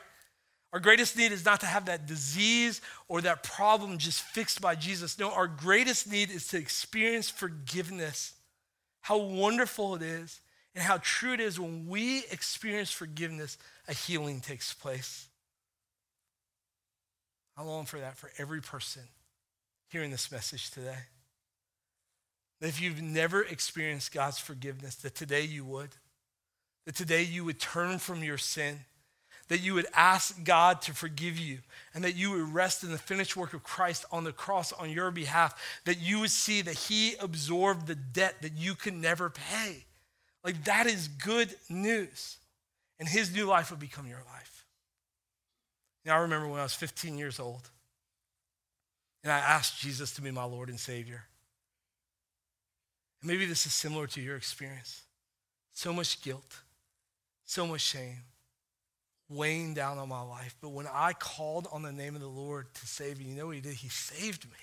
Our 0.74 0.80
greatest 0.80 1.16
need 1.18 1.32
is 1.32 1.46
not 1.46 1.62
to 1.62 1.68
have 1.68 1.86
that 1.86 2.06
disease 2.06 2.82
or 3.08 3.22
that 3.22 3.44
problem 3.44 3.98
just 3.98 4.22
fixed 4.22 4.62
by 4.62 4.76
Jesus. 4.76 5.18
No, 5.18 5.32
our 5.32 5.48
greatest 5.48 6.12
need 6.12 6.30
is 6.30 6.48
to 6.48 6.58
experience 6.58 7.30
forgiveness. 7.30 8.34
How 9.02 9.18
wonderful 9.18 9.96
it 9.96 10.02
is 10.02 10.42
and 10.76 10.84
how 10.84 11.00
true 11.02 11.34
it 11.34 11.40
is 11.40 11.60
when 11.60 11.88
we 11.88 12.26
experience 12.32 12.92
forgiveness, 12.92 13.58
a 13.88 13.94
healing 13.94 14.42
takes 14.42 14.74
place. 14.74 15.29
I 17.60 17.64
long 17.64 17.86
for 17.86 18.00
that 18.00 18.16
for 18.16 18.32
every 18.38 18.62
person 18.62 19.02
hearing 19.90 20.12
this 20.12 20.32
message 20.32 20.72
today. 20.72 20.96
That 22.62 22.70
if 22.70 22.82
you've 22.82 23.02
never 23.02 23.42
experienced 23.42 24.14
God's 24.14 24.40
forgiveness, 24.40 24.96
that 24.96 25.14
today 25.14 25.42
you 25.42 25.66
would. 25.66 25.90
That 26.86 26.96
today 26.96 27.24
you 27.24 27.44
would 27.44 27.60
turn 27.60 28.00
from 28.00 28.24
your 28.24 28.38
sin. 28.38 28.80
That 29.50 29.60
you 29.60 29.74
would 29.74 29.88
ask 29.94 30.42
God 30.46 30.82
to 30.84 30.94
forgive 30.94 31.38
you 31.38 31.58
and 31.94 32.04
that 32.06 32.16
you 32.16 32.32
would 32.32 32.54
rest 32.54 32.84
in 32.84 32.92
the 32.92 32.98
finished 32.98 33.36
work 33.36 33.54
of 33.54 33.64
Christ 33.64 34.06
on 34.10 34.24
the 34.24 34.32
cross 34.32 34.72
on 34.72 34.90
your 34.90 35.12
behalf. 35.12 35.82
That 35.84 36.00
you 36.00 36.22
would 36.22 36.32
see 36.32 36.62
that 36.62 36.76
He 36.76 37.16
absorbed 37.20 37.88
the 37.88 37.96
debt 37.96 38.42
that 38.42 38.54
you 38.54 38.74
could 38.74 38.94
never 38.94 39.30
pay. 39.30 39.84
Like 40.46 40.64
that 40.64 40.88
is 40.88 41.10
good 41.10 41.54
news. 41.68 42.38
And 43.00 43.10
His 43.10 43.36
new 43.36 43.48
life 43.48 43.70
would 43.70 43.82
become 43.82 44.08
your 44.08 44.24
life. 44.34 44.59
Now, 46.10 46.16
I 46.16 46.22
remember 46.22 46.48
when 46.48 46.60
I 46.60 46.64
was 46.64 46.74
15 46.74 47.20
years 47.20 47.40
old 47.40 47.70
and 49.24 49.32
I 49.32 49.38
asked 49.38 49.80
Jesus 49.80 50.12
to 50.16 50.24
be 50.24 50.32
my 50.32 50.44
Lord 50.44 50.70
and 50.70 50.80
Savior. 50.80 51.22
And 53.22 53.30
maybe 53.30 53.46
this 53.46 53.68
is 53.68 53.76
similar 53.76 54.08
to 54.08 54.20
your 54.20 54.36
experience. 54.36 55.04
So 55.72 55.94
much 55.94 56.20
guilt, 56.24 56.62
so 57.46 57.68
much 57.68 57.82
shame 57.82 58.24
weighing 59.30 59.76
down 59.76 60.00
on 60.00 60.10
my 60.10 60.24
life. 60.24 60.56
But 60.60 60.70
when 60.70 60.88
I 60.92 61.14
called 61.14 61.68
on 61.72 61.84
the 61.84 61.92
name 61.92 62.16
of 62.16 62.22
the 62.22 62.28
Lord 62.28 62.74
to 62.74 62.88
save 62.88 63.20
me, 63.20 63.26
you 63.26 63.36
know 63.36 63.46
what 63.46 63.56
he 63.58 63.62
did? 63.62 63.76
He 63.76 63.90
saved 63.90 64.46
me. 64.46 64.58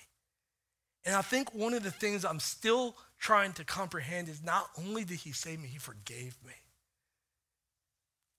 And 1.05 1.15
I 1.15 1.21
think 1.21 1.55
one 1.55 1.73
of 1.73 1.81
the 1.81 1.91
things 1.91 2.25
I'm 2.25 2.41
still 2.41 2.97
trying 3.19 3.53
to 3.53 3.63
comprehend 3.63 4.27
is 4.27 4.43
not 4.43 4.67
only 4.77 5.05
did 5.05 5.19
he 5.19 5.31
save 5.31 5.61
me, 5.61 5.69
he 5.69 5.77
forgave 5.77 6.35
me. 6.45 6.55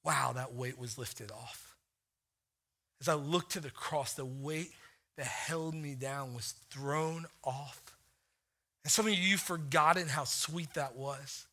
Wow, 0.05 0.33
that 0.35 0.53
weight 0.53 0.79
was 0.79 0.99
lifted 0.99 1.33
off. 1.33 1.68
As 3.01 3.09
I 3.09 3.15
looked 3.15 3.53
to 3.53 3.61
the 3.61 3.71
cross, 3.71 4.15
the 4.15 4.25
weight 4.25 4.71
that 5.17 5.27
held 5.27 5.75
me 5.75 5.95
down 5.95 6.35
was 6.35 6.55
thrown 6.71 7.27
off. 7.45 7.81
And 8.85 8.91
some 8.91 9.07
of 9.07 9.13
you, 9.13 9.19
you've 9.19 9.41
forgotten 9.41 10.09
how 10.09 10.25
sweet 10.25 10.75
that 10.75 10.97
was. 10.97 11.47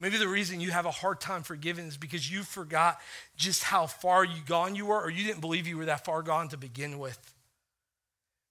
Maybe 0.00 0.16
the 0.16 0.28
reason 0.28 0.60
you 0.60 0.70
have 0.70 0.86
a 0.86 0.90
hard 0.90 1.20
time 1.20 1.42
forgiving 1.42 1.86
is 1.86 1.96
because 1.96 2.30
you 2.30 2.42
forgot 2.42 3.00
just 3.36 3.64
how 3.64 3.86
far 3.86 4.24
you 4.24 4.40
gone 4.46 4.74
you 4.74 4.86
were, 4.86 5.00
or 5.00 5.10
you 5.10 5.24
didn't 5.24 5.40
believe 5.40 5.66
you 5.66 5.76
were 5.76 5.86
that 5.86 6.04
far 6.04 6.22
gone 6.22 6.48
to 6.48 6.56
begin 6.56 6.98
with. 6.98 7.18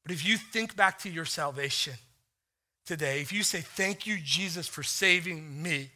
But 0.03 0.11
if 0.11 0.25
you 0.25 0.37
think 0.37 0.75
back 0.75 0.99
to 0.99 1.09
your 1.09 1.25
salvation 1.25 1.93
today, 2.85 3.21
if 3.21 3.31
you 3.31 3.43
say, 3.43 3.61
Thank 3.61 4.05
you, 4.05 4.17
Jesus, 4.21 4.67
for 4.67 4.83
saving 4.83 5.61
me, 5.61 5.91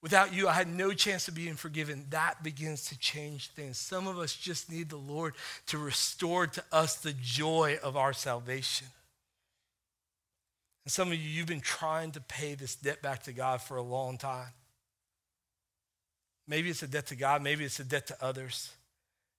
Without 0.00 0.32
you, 0.32 0.46
I 0.46 0.52
had 0.52 0.68
no 0.68 0.92
chance 0.92 1.26
of 1.26 1.34
being 1.34 1.54
forgiven. 1.54 2.06
That 2.10 2.42
begins 2.42 2.84
to 2.86 2.98
change 2.98 3.50
things. 3.50 3.78
Some 3.78 4.06
of 4.06 4.18
us 4.18 4.34
just 4.34 4.70
need 4.70 4.90
the 4.90 4.96
Lord 4.96 5.34
to 5.66 5.78
restore 5.78 6.46
to 6.46 6.62
us 6.70 6.96
the 6.96 7.12
joy 7.12 7.78
of 7.82 7.96
our 7.96 8.12
salvation. 8.12 8.86
And 10.84 10.92
some 10.92 11.08
of 11.08 11.14
you, 11.14 11.28
you've 11.28 11.48
been 11.48 11.60
trying 11.60 12.12
to 12.12 12.20
pay 12.20 12.54
this 12.54 12.76
debt 12.76 13.02
back 13.02 13.24
to 13.24 13.32
God 13.32 13.60
for 13.60 13.76
a 13.76 13.82
long 13.82 14.18
time. 14.18 14.52
Maybe 16.46 16.70
it's 16.70 16.82
a 16.82 16.86
debt 16.86 17.06
to 17.08 17.16
God, 17.16 17.42
maybe 17.42 17.64
it's 17.64 17.80
a 17.80 17.84
debt 17.84 18.06
to 18.06 18.24
others. 18.24 18.70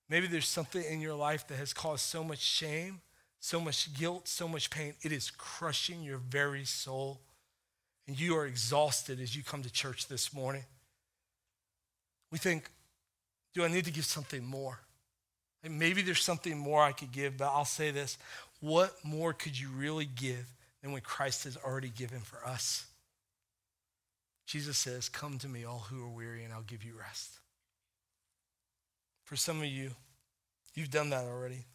Maybe 0.10 0.28
there's 0.28 0.48
something 0.48 0.84
in 0.84 1.02
your 1.02 1.15
life 1.15 1.48
that 1.48 1.56
has 1.58 1.72
caused 1.72 2.04
so 2.04 2.24
much 2.24 2.39
shame, 2.39 3.02
so 3.39 3.62
much 3.62 3.93
guilt, 3.93 4.28
so 4.28 4.48
much 4.48 4.69
pain. 4.69 4.93
It 5.02 5.12
is 5.12 5.32
crushing 5.32 6.04
your 6.04 6.17
very 6.17 6.65
soul 6.65 7.22
and 8.10 8.19
you 8.19 8.36
are 8.36 8.48
exhausted 8.48 9.22
as 9.22 9.36
you 9.36 9.43
come 9.43 9.62
to 9.62 9.72
church 9.72 10.08
this 10.08 10.34
morning, 10.34 10.63
we 12.32 12.39
think, 12.39 12.67
do 13.54 13.63
I 13.63 13.67
need 13.67 13.86
to 13.86 13.91
give 13.91 14.04
something 14.04 14.43
more? 14.43 14.80
And 15.63 15.78
maybe 15.78 16.02
there's 16.02 16.24
something 16.24 16.58
more 16.58 16.82
I 16.82 16.91
could 16.91 17.12
give, 17.12 17.38
but 17.38 17.50
I'll 17.50 17.65
say 17.65 17.91
this 17.91 18.17
what 18.62 18.95
more 19.04 19.32
could 19.32 19.60
you 19.60 19.69
really 19.69 20.06
give 20.06 20.43
than 20.82 20.91
what 20.91 21.04
Christ 21.04 21.43
has 21.43 21.56
already 21.56 21.89
given 21.89 22.22
for 22.22 22.43
us? 22.48 22.88
Jesus 24.48 24.80
says, 24.80 25.08
Come 25.08 25.38
to 25.38 25.48
me, 25.48 25.63
all 25.63 25.86
who 25.91 26.04
are 26.04 26.10
weary, 26.10 26.43
and 26.43 26.52
I'll 26.52 26.63
give 26.63 26.84
you 26.84 26.93
rest. 27.00 27.38
For 29.26 29.36
some 29.36 29.60
of 29.60 29.67
you, 29.67 29.91
you've 30.74 30.89
done 30.89 31.12
that 31.12 31.26
already. 31.26 31.65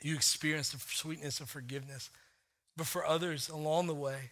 You 0.00 0.14
experienced 0.14 0.72
the 0.72 0.78
sweetness 0.78 1.40
of 1.40 1.50
forgiveness. 1.50 2.08
But 2.78 2.86
for 2.86 3.04
others 3.04 3.50
along 3.50 3.88
the 3.88 3.94
way, 3.94 4.30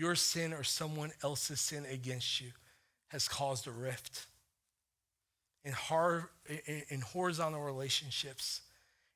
your 0.00 0.14
sin 0.14 0.54
or 0.54 0.64
someone 0.64 1.12
else's 1.22 1.60
sin 1.60 1.84
against 1.84 2.40
you 2.40 2.50
has 3.08 3.28
caused 3.28 3.66
a 3.66 3.70
rift. 3.70 4.26
In, 5.62 5.74
in 6.88 7.02
horizontal 7.02 7.60
relationships, 7.60 8.62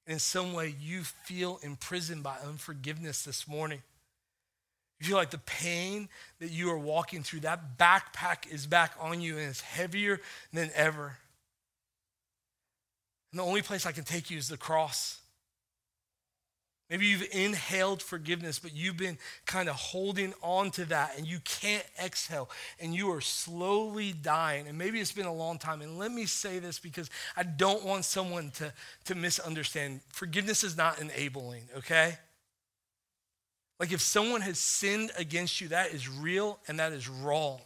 in 0.07 0.19
some 0.19 0.53
way 0.53 0.75
you 0.79 1.03
feel 1.03 1.59
imprisoned 1.63 2.23
by 2.23 2.37
unforgiveness 2.47 3.23
this 3.23 3.49
morning. 3.49 3.81
You 5.01 5.07
feel 5.07 5.17
like 5.17 5.31
the 5.31 5.39
pain 5.39 6.11
that 6.39 6.51
you 6.51 6.71
are 6.71 6.79
walking 6.79 7.23
through, 7.23 7.41
that 7.41 7.79
backpack 7.79 8.47
is 8.53 8.67
back 8.67 8.93
on 9.01 9.23
you 9.23 9.39
and 9.39 9.49
it's 9.49 9.63
heavier 9.63 10.21
than 10.53 10.71
ever. 10.75 11.17
And 13.33 13.39
the 13.39 13.45
only 13.45 13.63
place 13.63 13.87
I 13.87 13.93
can 13.93 14.05
take 14.05 14.31
you 14.31 14.37
is 14.37 14.49
the 14.49 14.59
cross. 14.59 15.19
Maybe 16.91 17.07
you've 17.07 17.27
inhaled 17.33 18.03
forgiveness, 18.03 18.59
but 18.59 18.75
you've 18.75 18.99
been 18.99 19.17
kind 19.47 19.71
of 19.71 19.75
holding 19.75 20.35
on 20.43 20.71
to 20.73 20.85
that 20.87 21.17
and 21.17 21.27
you 21.27 21.39
can't 21.41 21.85
exhale 22.03 22.51
and 22.79 22.95
you 22.95 23.11
are 23.11 23.23
slowly 23.23 24.13
dying. 24.13 24.69
And 24.69 24.77
maybe 24.77 25.01
it's 25.01 25.13
been 25.13 25.25
a 25.25 25.33
long 25.33 25.59
time. 25.59 25.81
And 25.81 25.99
let 25.99 26.13
me 26.13 26.27
say 26.27 26.59
this 26.59 26.79
because 26.79 27.09
I 27.37 27.43
don't 27.43 27.85
want 27.85 28.05
someone 28.05 28.51
to, 28.57 28.73
to 29.07 29.15
misunderstand. 29.15 30.03
Forgiveness 30.09 30.63
is 30.63 30.77
not 30.77 31.01
enabling, 31.01 31.63
okay? 31.79 32.19
Like 33.81 33.91
if 33.91 34.03
someone 34.03 34.43
has 34.43 34.59
sinned 34.59 35.11
against 35.17 35.63
you, 35.63 35.69
that 35.69 35.93
is 35.93 36.07
real 36.09 36.59
and 36.69 36.79
that 36.79 36.93
is 36.93 37.09
wrong. 37.09 37.61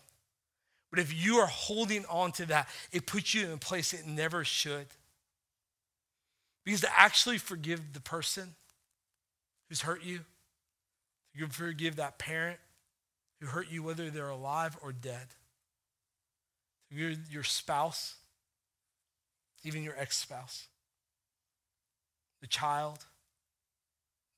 But 0.91 1.01
if 1.01 1.13
you 1.13 1.37
are 1.37 1.47
holding 1.47 2.07
on 2.07 2.33
to 2.33 2.47
that, 2.47 2.69
it 2.93 3.07
puts 3.07 3.35
you 3.35 3.47
in 3.47 3.53
a 3.53 3.59
place 3.59 3.93
it 3.93 4.07
never 4.07 4.45
should. 4.45 4.87
Because 6.65 6.81
to 6.83 6.99
actually 6.99 7.39
forgive 7.39 7.93
the 7.93 8.01
person, 8.01 8.55
who's 9.69 9.83
hurt 9.83 10.03
you. 10.03 10.21
You 11.35 11.47
forgive 11.47 11.97
that 11.97 12.19
parent 12.19 12.59
who 13.41 13.47
hurt 13.47 13.71
you, 13.71 13.83
whether 13.83 14.11
they're 14.11 14.29
alive 14.29 14.77
or 14.83 14.93
dead. 14.93 15.27
Your, 16.91 17.13
your 17.31 17.43
spouse, 17.43 18.17
even 19.63 19.83
your 19.83 19.95
ex 19.99 20.17
spouse, 20.17 20.67
the 22.41 22.47
child, 22.47 23.05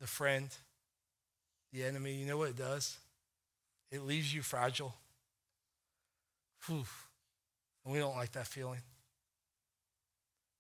the 0.01 0.07
friend, 0.07 0.49
the 1.73 1.85
enemy. 1.85 2.15
You 2.15 2.27
know 2.27 2.37
what 2.37 2.51
it 2.51 2.57
does? 2.57 2.99
It 3.93 4.03
leaves 4.03 4.35
you 4.35 4.43
fragile. 4.43 4.95
Whew. 6.67 6.85
And 7.85 7.95
we 7.95 7.99
don't 7.99 8.17
like 8.17 8.33
that 8.33 8.47
feeling. 8.47 8.81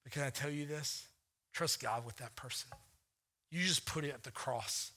But 0.04 0.12
can 0.12 0.22
I 0.22 0.30
tell 0.30 0.50
you 0.50 0.66
this? 0.66 1.06
Trust 1.52 1.82
God 1.82 2.06
with 2.06 2.16
that 2.16 2.36
person. 2.36 2.70
You 3.50 3.64
just 3.64 3.86
put 3.86 4.04
it 4.04 4.14
at 4.14 4.22
the 4.22 4.30
cross. 4.30 4.92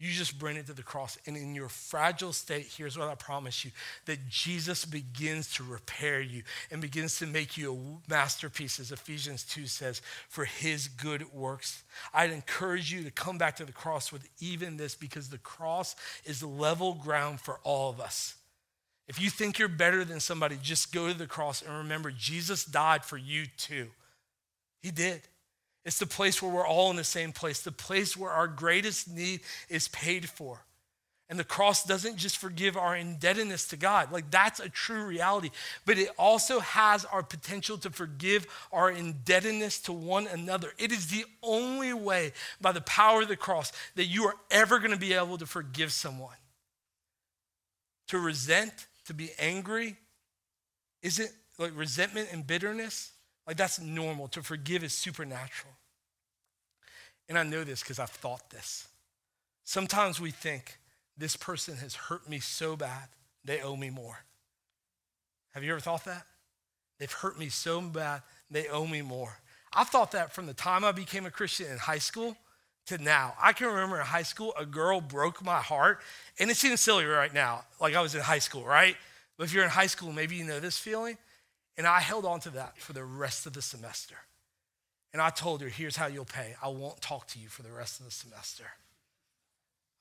You 0.00 0.10
just 0.10 0.38
bring 0.38 0.56
it 0.56 0.66
to 0.68 0.72
the 0.72 0.82
cross. 0.82 1.18
And 1.26 1.36
in 1.36 1.54
your 1.54 1.68
fragile 1.68 2.32
state, 2.32 2.72
here's 2.74 2.96
what 2.96 3.08
I 3.08 3.14
promise 3.16 3.66
you 3.66 3.70
that 4.06 4.30
Jesus 4.30 4.86
begins 4.86 5.52
to 5.56 5.62
repair 5.62 6.22
you 6.22 6.42
and 6.70 6.80
begins 6.80 7.18
to 7.18 7.26
make 7.26 7.58
you 7.58 7.74
a 7.74 8.10
masterpiece, 8.10 8.80
as 8.80 8.92
Ephesians 8.92 9.44
2 9.44 9.66
says, 9.66 10.00
for 10.26 10.46
his 10.46 10.88
good 10.88 11.30
works. 11.34 11.84
I'd 12.14 12.30
encourage 12.30 12.90
you 12.90 13.04
to 13.04 13.10
come 13.10 13.36
back 13.36 13.56
to 13.56 13.66
the 13.66 13.72
cross 13.72 14.10
with 14.10 14.26
even 14.40 14.78
this 14.78 14.94
because 14.94 15.28
the 15.28 15.36
cross 15.36 15.94
is 16.24 16.42
level 16.42 16.94
ground 16.94 17.42
for 17.42 17.60
all 17.62 17.90
of 17.90 18.00
us. 18.00 18.36
If 19.06 19.20
you 19.20 19.28
think 19.28 19.58
you're 19.58 19.68
better 19.68 20.02
than 20.02 20.20
somebody, 20.20 20.56
just 20.62 20.94
go 20.94 21.08
to 21.08 21.14
the 21.14 21.26
cross 21.26 21.60
and 21.60 21.76
remember 21.76 22.10
Jesus 22.10 22.64
died 22.64 23.04
for 23.04 23.18
you 23.18 23.44
too. 23.58 23.88
He 24.80 24.90
did. 24.90 25.20
It's 25.84 25.98
the 25.98 26.06
place 26.06 26.42
where 26.42 26.50
we're 26.50 26.66
all 26.66 26.90
in 26.90 26.96
the 26.96 27.04
same 27.04 27.32
place, 27.32 27.62
the 27.62 27.72
place 27.72 28.16
where 28.16 28.30
our 28.30 28.46
greatest 28.46 29.08
need 29.08 29.40
is 29.68 29.88
paid 29.88 30.28
for. 30.28 30.64
And 31.30 31.38
the 31.38 31.44
cross 31.44 31.84
doesn't 31.84 32.16
just 32.16 32.38
forgive 32.38 32.76
our 32.76 32.96
indebtedness 32.96 33.68
to 33.68 33.76
God, 33.76 34.10
like 34.10 34.32
that's 34.32 34.58
a 34.58 34.68
true 34.68 35.04
reality, 35.04 35.50
but 35.86 35.96
it 35.96 36.10
also 36.18 36.58
has 36.58 37.04
our 37.04 37.22
potential 37.22 37.78
to 37.78 37.90
forgive 37.90 38.48
our 38.72 38.90
indebtedness 38.90 39.78
to 39.82 39.92
one 39.92 40.26
another. 40.26 40.72
It 40.76 40.90
is 40.90 41.06
the 41.06 41.24
only 41.40 41.92
way 41.92 42.32
by 42.60 42.72
the 42.72 42.80
power 42.80 43.22
of 43.22 43.28
the 43.28 43.36
cross 43.36 43.70
that 43.94 44.06
you 44.06 44.24
are 44.24 44.34
ever 44.50 44.80
going 44.80 44.90
to 44.90 44.98
be 44.98 45.12
able 45.12 45.38
to 45.38 45.46
forgive 45.46 45.92
someone. 45.92 46.34
To 48.08 48.18
resent, 48.18 48.88
to 49.06 49.14
be 49.14 49.30
angry, 49.38 49.96
is 51.00 51.20
it 51.20 51.30
like 51.58 51.70
resentment 51.76 52.30
and 52.32 52.44
bitterness? 52.44 53.12
Like 53.50 53.56
that's 53.56 53.80
normal. 53.80 54.28
To 54.28 54.44
forgive 54.44 54.84
is 54.84 54.92
supernatural. 54.92 55.72
And 57.28 57.36
I 57.36 57.42
know 57.42 57.64
this 57.64 57.82
because 57.82 57.98
I've 57.98 58.08
thought 58.08 58.48
this. 58.50 58.86
Sometimes 59.64 60.20
we 60.20 60.30
think 60.30 60.78
this 61.18 61.34
person 61.34 61.76
has 61.78 61.96
hurt 61.96 62.28
me 62.28 62.38
so 62.38 62.76
bad, 62.76 63.08
they 63.44 63.60
owe 63.60 63.74
me 63.74 63.90
more. 63.90 64.20
Have 65.50 65.64
you 65.64 65.72
ever 65.72 65.80
thought 65.80 66.04
that? 66.04 66.26
They've 67.00 67.10
hurt 67.10 67.40
me 67.40 67.48
so 67.48 67.80
bad, 67.80 68.22
they 68.52 68.68
owe 68.68 68.86
me 68.86 69.02
more. 69.02 69.36
I 69.72 69.82
thought 69.82 70.12
that 70.12 70.32
from 70.32 70.46
the 70.46 70.54
time 70.54 70.84
I 70.84 70.92
became 70.92 71.26
a 71.26 71.30
Christian 71.32 71.72
in 71.72 71.78
high 71.78 71.98
school 71.98 72.36
to 72.86 72.98
now. 72.98 73.34
I 73.42 73.52
can 73.52 73.66
remember 73.66 73.98
in 73.98 74.06
high 74.06 74.22
school, 74.22 74.54
a 74.56 74.64
girl 74.64 75.00
broke 75.00 75.44
my 75.44 75.58
heart, 75.58 76.02
and 76.38 76.52
it 76.52 76.56
seems 76.56 76.80
silly 76.80 77.04
right 77.04 77.34
now, 77.34 77.64
like 77.80 77.96
I 77.96 78.00
was 78.00 78.14
in 78.14 78.20
high 78.20 78.38
school, 78.38 78.64
right? 78.64 78.94
But 79.36 79.48
if 79.48 79.52
you're 79.52 79.64
in 79.64 79.70
high 79.70 79.88
school, 79.88 80.12
maybe 80.12 80.36
you 80.36 80.44
know 80.44 80.60
this 80.60 80.78
feeling. 80.78 81.18
And 81.76 81.86
I 81.86 82.00
held 82.00 82.24
on 82.24 82.40
to 82.40 82.50
that 82.50 82.78
for 82.78 82.92
the 82.92 83.04
rest 83.04 83.46
of 83.46 83.52
the 83.52 83.62
semester. 83.62 84.16
And 85.12 85.20
I 85.20 85.30
told 85.30 85.60
her, 85.60 85.68
here's 85.68 85.96
how 85.96 86.06
you'll 86.06 86.24
pay. 86.24 86.54
I 86.62 86.68
won't 86.68 87.00
talk 87.00 87.26
to 87.28 87.38
you 87.38 87.48
for 87.48 87.62
the 87.62 87.72
rest 87.72 88.00
of 88.00 88.06
the 88.06 88.12
semester. 88.12 88.64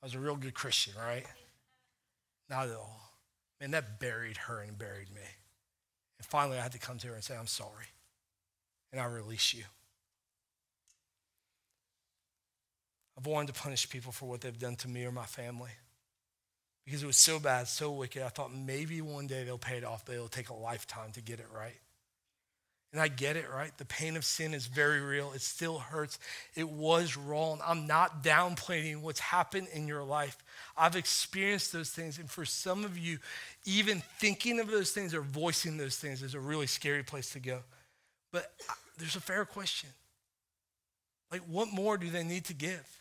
I 0.01 0.05
was 0.05 0.13
a 0.13 0.19
real 0.19 0.35
good 0.35 0.53
Christian, 0.53 0.93
right? 0.97 1.25
Not 2.49 2.67
at 2.67 2.75
all. 2.75 3.13
Man, 3.59 3.71
that 3.71 3.99
buried 3.99 4.37
her 4.37 4.61
and 4.61 4.77
buried 4.77 5.09
me. 5.13 5.21
And 6.17 6.25
finally, 6.25 6.57
I 6.57 6.61
had 6.61 6.71
to 6.73 6.79
come 6.79 6.97
to 6.99 7.07
her 7.07 7.15
and 7.15 7.23
say, 7.23 7.35
I'm 7.35 7.47
sorry. 7.47 7.87
And 8.91 9.01
I 9.01 9.05
release 9.05 9.53
you. 9.53 9.63
I've 13.17 13.25
wanted 13.25 13.53
to 13.53 13.61
punish 13.61 13.89
people 13.89 14.11
for 14.11 14.29
what 14.29 14.41
they've 14.41 14.57
done 14.57 14.75
to 14.77 14.87
me 14.87 15.05
or 15.05 15.11
my 15.11 15.25
family 15.25 15.71
because 16.89 17.03
it 17.03 17.07
was 17.07 17.17
so 17.17 17.39
bad, 17.39 17.67
so 17.67 17.91
wicked. 17.91 18.23
I 18.23 18.29
thought 18.29 18.51
maybe 18.51 18.99
one 18.99 19.27
day 19.27 19.43
they'll 19.43 19.59
pay 19.59 19.77
it 19.77 19.83
off, 19.83 20.05
but 20.05 20.15
it'll 20.15 20.27
take 20.27 20.49
a 20.49 20.55
lifetime 20.55 21.11
to 21.11 21.21
get 21.21 21.39
it 21.39 21.45
right. 21.55 21.79
And 22.91 22.99
I 22.99 23.09
get 23.09 23.35
it, 23.35 23.45
right? 23.47 23.71
The 23.77 23.85
pain 23.85 24.17
of 24.17 24.25
sin 24.25 24.55
is 24.55 24.65
very 24.65 24.99
real. 24.99 25.31
It 25.35 25.41
still 25.41 25.77
hurts. 25.77 26.17
It 26.55 26.67
was 26.67 27.15
wrong. 27.15 27.59
I'm 27.63 27.85
not 27.85 28.23
downplaying 28.23 29.01
what's 29.01 29.19
happened 29.19 29.67
in 29.71 29.87
your 29.87 30.01
life. 30.01 30.35
I've 30.75 30.95
experienced 30.95 31.71
those 31.71 31.91
things. 31.91 32.17
And 32.17 32.27
for 32.27 32.43
some 32.43 32.83
of 32.83 32.97
you, 32.97 33.19
even 33.65 34.01
thinking 34.17 34.59
of 34.59 34.71
those 34.71 34.89
things 34.89 35.13
or 35.13 35.21
voicing 35.21 35.77
those 35.77 35.97
things 35.97 36.23
is 36.23 36.33
a 36.33 36.39
really 36.39 36.65
scary 36.65 37.03
place 37.03 37.33
to 37.33 37.39
go. 37.39 37.59
But 38.33 38.51
there's 38.97 39.15
a 39.15 39.21
fair 39.21 39.45
question. 39.45 39.91
Like, 41.31 41.41
what 41.41 41.71
more 41.71 41.99
do 41.99 42.09
they 42.09 42.23
need 42.23 42.45
to 42.45 42.55
give? 42.55 42.98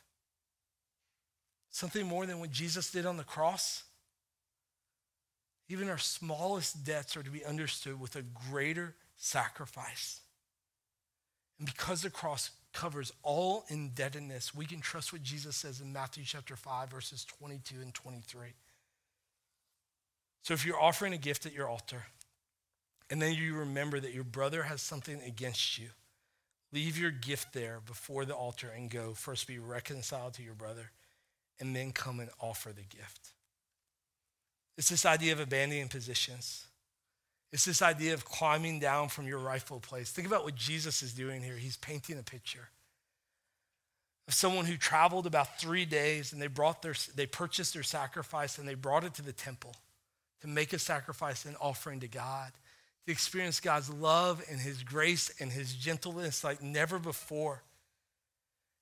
Something 1.78 2.08
more 2.08 2.26
than 2.26 2.40
what 2.40 2.50
Jesus 2.50 2.90
did 2.90 3.06
on 3.06 3.18
the 3.18 3.22
cross? 3.22 3.84
Even 5.68 5.88
our 5.88 5.96
smallest 5.96 6.84
debts 6.84 7.16
are 7.16 7.22
to 7.22 7.30
be 7.30 7.44
understood 7.44 8.00
with 8.00 8.16
a 8.16 8.22
greater 8.50 8.96
sacrifice. 9.16 10.20
And 11.56 11.68
because 11.68 12.02
the 12.02 12.10
cross 12.10 12.50
covers 12.72 13.12
all 13.22 13.64
indebtedness, 13.68 14.52
we 14.52 14.66
can 14.66 14.80
trust 14.80 15.12
what 15.12 15.22
Jesus 15.22 15.54
says 15.54 15.80
in 15.80 15.92
Matthew 15.92 16.24
chapter 16.26 16.56
5, 16.56 16.90
verses 16.90 17.24
22 17.24 17.76
and 17.80 17.94
23. 17.94 18.48
So 20.42 20.54
if 20.54 20.66
you're 20.66 20.82
offering 20.82 21.12
a 21.12 21.16
gift 21.16 21.46
at 21.46 21.54
your 21.54 21.68
altar, 21.68 22.06
and 23.08 23.22
then 23.22 23.34
you 23.34 23.54
remember 23.54 24.00
that 24.00 24.12
your 24.12 24.24
brother 24.24 24.64
has 24.64 24.82
something 24.82 25.22
against 25.22 25.78
you, 25.78 25.90
leave 26.72 26.98
your 26.98 27.12
gift 27.12 27.52
there 27.52 27.78
before 27.86 28.24
the 28.24 28.34
altar 28.34 28.68
and 28.68 28.90
go 28.90 29.14
first 29.14 29.46
be 29.46 29.60
reconciled 29.60 30.34
to 30.34 30.42
your 30.42 30.54
brother 30.54 30.90
and 31.60 31.74
then 31.74 31.92
come 31.92 32.20
and 32.20 32.30
offer 32.40 32.70
the 32.70 32.82
gift. 32.82 33.32
It's 34.76 34.88
this 34.88 35.04
idea 35.04 35.32
of 35.32 35.40
abandoning 35.40 35.88
positions. 35.88 36.66
It's 37.52 37.64
this 37.64 37.82
idea 37.82 38.14
of 38.14 38.24
climbing 38.24 38.78
down 38.78 39.08
from 39.08 39.26
your 39.26 39.38
rightful 39.38 39.80
place. 39.80 40.10
Think 40.10 40.28
about 40.28 40.44
what 40.44 40.54
Jesus 40.54 41.02
is 41.02 41.14
doing 41.14 41.42
here. 41.42 41.56
He's 41.56 41.76
painting 41.76 42.18
a 42.18 42.22
picture 42.22 42.68
of 44.28 44.34
someone 44.34 44.66
who 44.66 44.76
traveled 44.76 45.26
about 45.26 45.58
three 45.58 45.86
days 45.86 46.32
and 46.32 46.40
they 46.40 46.46
brought 46.46 46.82
their 46.82 46.94
they 47.16 47.26
purchased 47.26 47.72
their 47.72 47.82
sacrifice 47.82 48.58
and 48.58 48.68
they 48.68 48.74
brought 48.74 49.02
it 49.02 49.14
to 49.14 49.22
the 49.22 49.32
temple 49.32 49.74
to 50.42 50.46
make 50.46 50.72
a 50.74 50.78
sacrifice 50.78 51.46
and 51.46 51.56
offering 51.60 52.00
to 52.00 52.08
God, 52.08 52.52
to 53.06 53.12
experience 53.12 53.58
God's 53.58 53.90
love 53.90 54.44
and 54.50 54.60
his 54.60 54.82
grace 54.82 55.32
and 55.40 55.50
his 55.50 55.74
gentleness 55.74 56.44
like 56.44 56.62
never 56.62 56.98
before. 56.98 57.62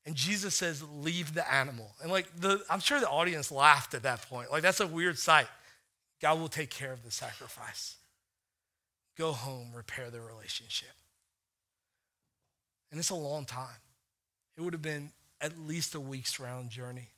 And 0.06 0.14
Jesus 0.14 0.54
says, 0.54 0.84
leave 0.94 1.34
the 1.34 1.52
animal. 1.52 1.90
And 2.00 2.12
like 2.12 2.28
the, 2.36 2.62
I'm 2.70 2.78
sure 2.80 3.00
the 3.00 3.08
audience 3.08 3.50
laughed 3.50 3.92
at 3.92 4.04
that 4.04 4.22
point. 4.22 4.52
Like 4.52 4.62
that's 4.62 4.80
a 4.80 4.86
weird 4.86 5.18
sight. 5.18 5.48
God 6.22 6.40
will 6.40 6.48
take 6.48 6.70
care 6.70 6.92
of 6.92 7.02
the 7.02 7.10
sacrifice. 7.10 7.96
Go 9.18 9.32
home, 9.32 9.72
repair 9.74 10.10
the 10.10 10.20
relationship. 10.20 10.94
And 12.90 13.00
it's 13.00 13.10
a 13.10 13.16
long 13.16 13.44
time. 13.44 13.80
It 14.56 14.62
would 14.62 14.72
have 14.72 14.82
been 14.82 15.10
at 15.40 15.58
least 15.58 15.94
a 15.94 16.00
week's 16.00 16.38
round 16.38 16.70
journey. 16.70 17.08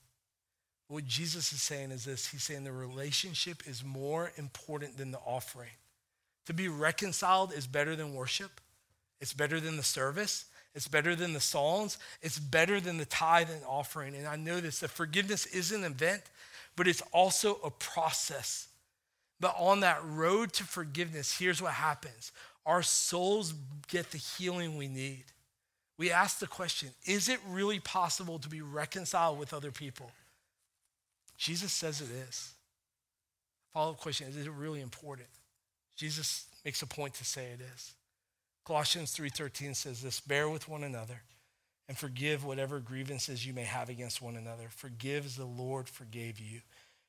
What 0.88 1.04
Jesus 1.04 1.52
is 1.52 1.60
saying 1.60 1.90
is 1.90 2.06
this 2.06 2.26
He's 2.28 2.42
saying 2.42 2.64
the 2.64 2.72
relationship 2.72 3.62
is 3.66 3.84
more 3.84 4.32
important 4.36 4.96
than 4.96 5.10
the 5.10 5.18
offering. 5.18 5.70
To 6.46 6.54
be 6.54 6.68
reconciled 6.68 7.52
is 7.52 7.66
better 7.66 7.94
than 7.94 8.14
worship, 8.14 8.60
it's 9.20 9.34
better 9.34 9.60
than 9.60 9.76
the 9.76 9.82
service, 9.82 10.46
it's 10.78 10.86
better 10.86 11.16
than 11.16 11.32
the 11.32 11.40
Psalms. 11.40 11.98
It's 12.22 12.38
better 12.38 12.80
than 12.80 12.98
the 12.98 13.04
tithe 13.04 13.50
and 13.50 13.62
offering. 13.66 14.14
And 14.14 14.28
I 14.28 14.36
know 14.36 14.60
this 14.60 14.78
that 14.78 14.90
forgiveness 14.90 15.44
is 15.46 15.72
an 15.72 15.82
event, 15.82 16.22
but 16.76 16.86
it's 16.86 17.02
also 17.12 17.58
a 17.64 17.70
process. 17.72 18.68
But 19.40 19.56
on 19.58 19.80
that 19.80 19.98
road 20.04 20.52
to 20.52 20.62
forgiveness, 20.62 21.36
here's 21.36 21.60
what 21.60 21.72
happens 21.72 22.30
our 22.64 22.80
souls 22.84 23.54
get 23.88 24.12
the 24.12 24.18
healing 24.18 24.76
we 24.76 24.86
need. 24.86 25.24
We 25.96 26.12
ask 26.12 26.38
the 26.38 26.46
question 26.46 26.90
is 27.06 27.28
it 27.28 27.40
really 27.48 27.80
possible 27.80 28.38
to 28.38 28.48
be 28.48 28.62
reconciled 28.62 29.36
with 29.36 29.52
other 29.52 29.72
people? 29.72 30.12
Jesus 31.36 31.72
says 31.72 32.00
it 32.00 32.10
is. 32.28 32.52
Follow 33.72 33.90
up 33.90 33.98
question 33.98 34.28
is 34.28 34.36
it 34.36 34.52
really 34.52 34.80
important? 34.80 35.28
Jesus 35.96 36.46
makes 36.64 36.82
a 36.82 36.86
point 36.86 37.14
to 37.14 37.24
say 37.24 37.46
it 37.46 37.60
is. 37.74 37.94
Colossians 38.68 39.16
3:13 39.16 39.74
says 39.74 40.02
this, 40.02 40.20
bear 40.20 40.46
with 40.46 40.68
one 40.68 40.84
another 40.84 41.22
and 41.88 41.96
forgive 41.96 42.44
whatever 42.44 42.80
grievances 42.80 43.46
you 43.46 43.54
may 43.54 43.64
have 43.64 43.88
against 43.88 44.20
one 44.20 44.36
another. 44.36 44.68
Forgive 44.68 45.24
as 45.24 45.36
the 45.36 45.46
Lord 45.46 45.88
forgave 45.88 46.38
you. 46.38 46.60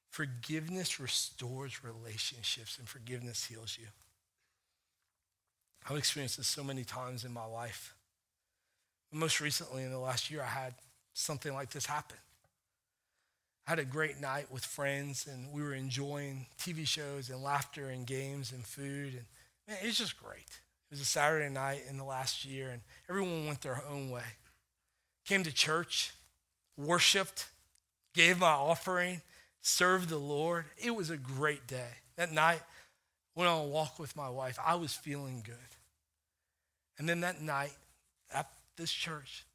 Forgiveness 0.10 1.02
restores 1.02 1.84
relationships 1.84 2.80
and 2.80 2.88
forgiveness 2.88 3.44
heals 3.44 3.78
you. 3.78 3.88
I've 5.90 5.98
experienced 5.98 6.38
this 6.38 6.48
so 6.48 6.64
many 6.64 6.86
times 6.86 7.26
in 7.26 7.34
my 7.34 7.44
life. 7.44 7.94
Most 9.12 9.42
recently, 9.42 9.84
in 9.84 9.92
the 9.92 10.00
last 10.00 10.32
year, 10.32 10.42
I 10.42 10.48
had 10.48 10.76
something 11.12 11.54
like 11.54 11.72
this 11.72 11.88
happen. 11.88 12.20
I 13.68 13.72
had 13.72 13.80
a 13.80 13.86
great 13.86 14.22
night 14.22 14.50
with 14.50 14.64
friends, 14.64 15.28
and 15.28 15.52
we 15.52 15.62
were 15.62 15.74
enjoying 15.74 16.46
TV 16.58 16.88
shows 16.88 17.30
and 17.30 17.44
laughter 17.44 17.90
and 17.90 18.08
games 18.08 18.54
and 18.54 18.66
food. 18.66 19.14
And 19.14 19.26
man, 19.68 19.78
it's 19.82 19.98
just 19.98 20.18
great. 20.24 20.62
It 20.90 20.94
was 20.94 21.02
a 21.02 21.06
Saturday 21.06 21.54
night 21.54 21.84
in 21.88 21.98
the 21.98 22.04
last 22.04 22.46
year, 22.46 22.70
and 22.70 22.82
everyone 23.10 23.46
went 23.46 23.62
their 23.62 23.84
own 23.90 24.10
way. 24.10 24.24
Came 25.26 25.44
to 25.44 25.54
church, 25.54 26.14
worshiped, 26.78 27.48
gave 28.16 28.40
my 28.40 28.48
offering, 28.48 29.22
served 29.62 30.10
the 30.10 30.18
Lord. 30.18 30.66
It 30.78 30.96
was 30.96 31.12
a 31.12 31.18
great 31.18 31.68
day. 31.68 31.90
That 32.16 32.32
night, 32.32 32.62
went 33.36 33.50
on 33.50 33.62
a 33.62 33.68
walk 33.68 34.00
with 34.00 34.16
my 34.18 34.30
wife. 34.30 34.60
I 34.66 34.76
was 34.76 34.94
feeling 34.94 35.42
good. 35.46 35.56
And 36.98 37.08
then 37.08 37.22
that 37.22 37.42
night, 37.42 37.72
at 38.34 38.50
this 38.76 38.92
church, 38.92 39.46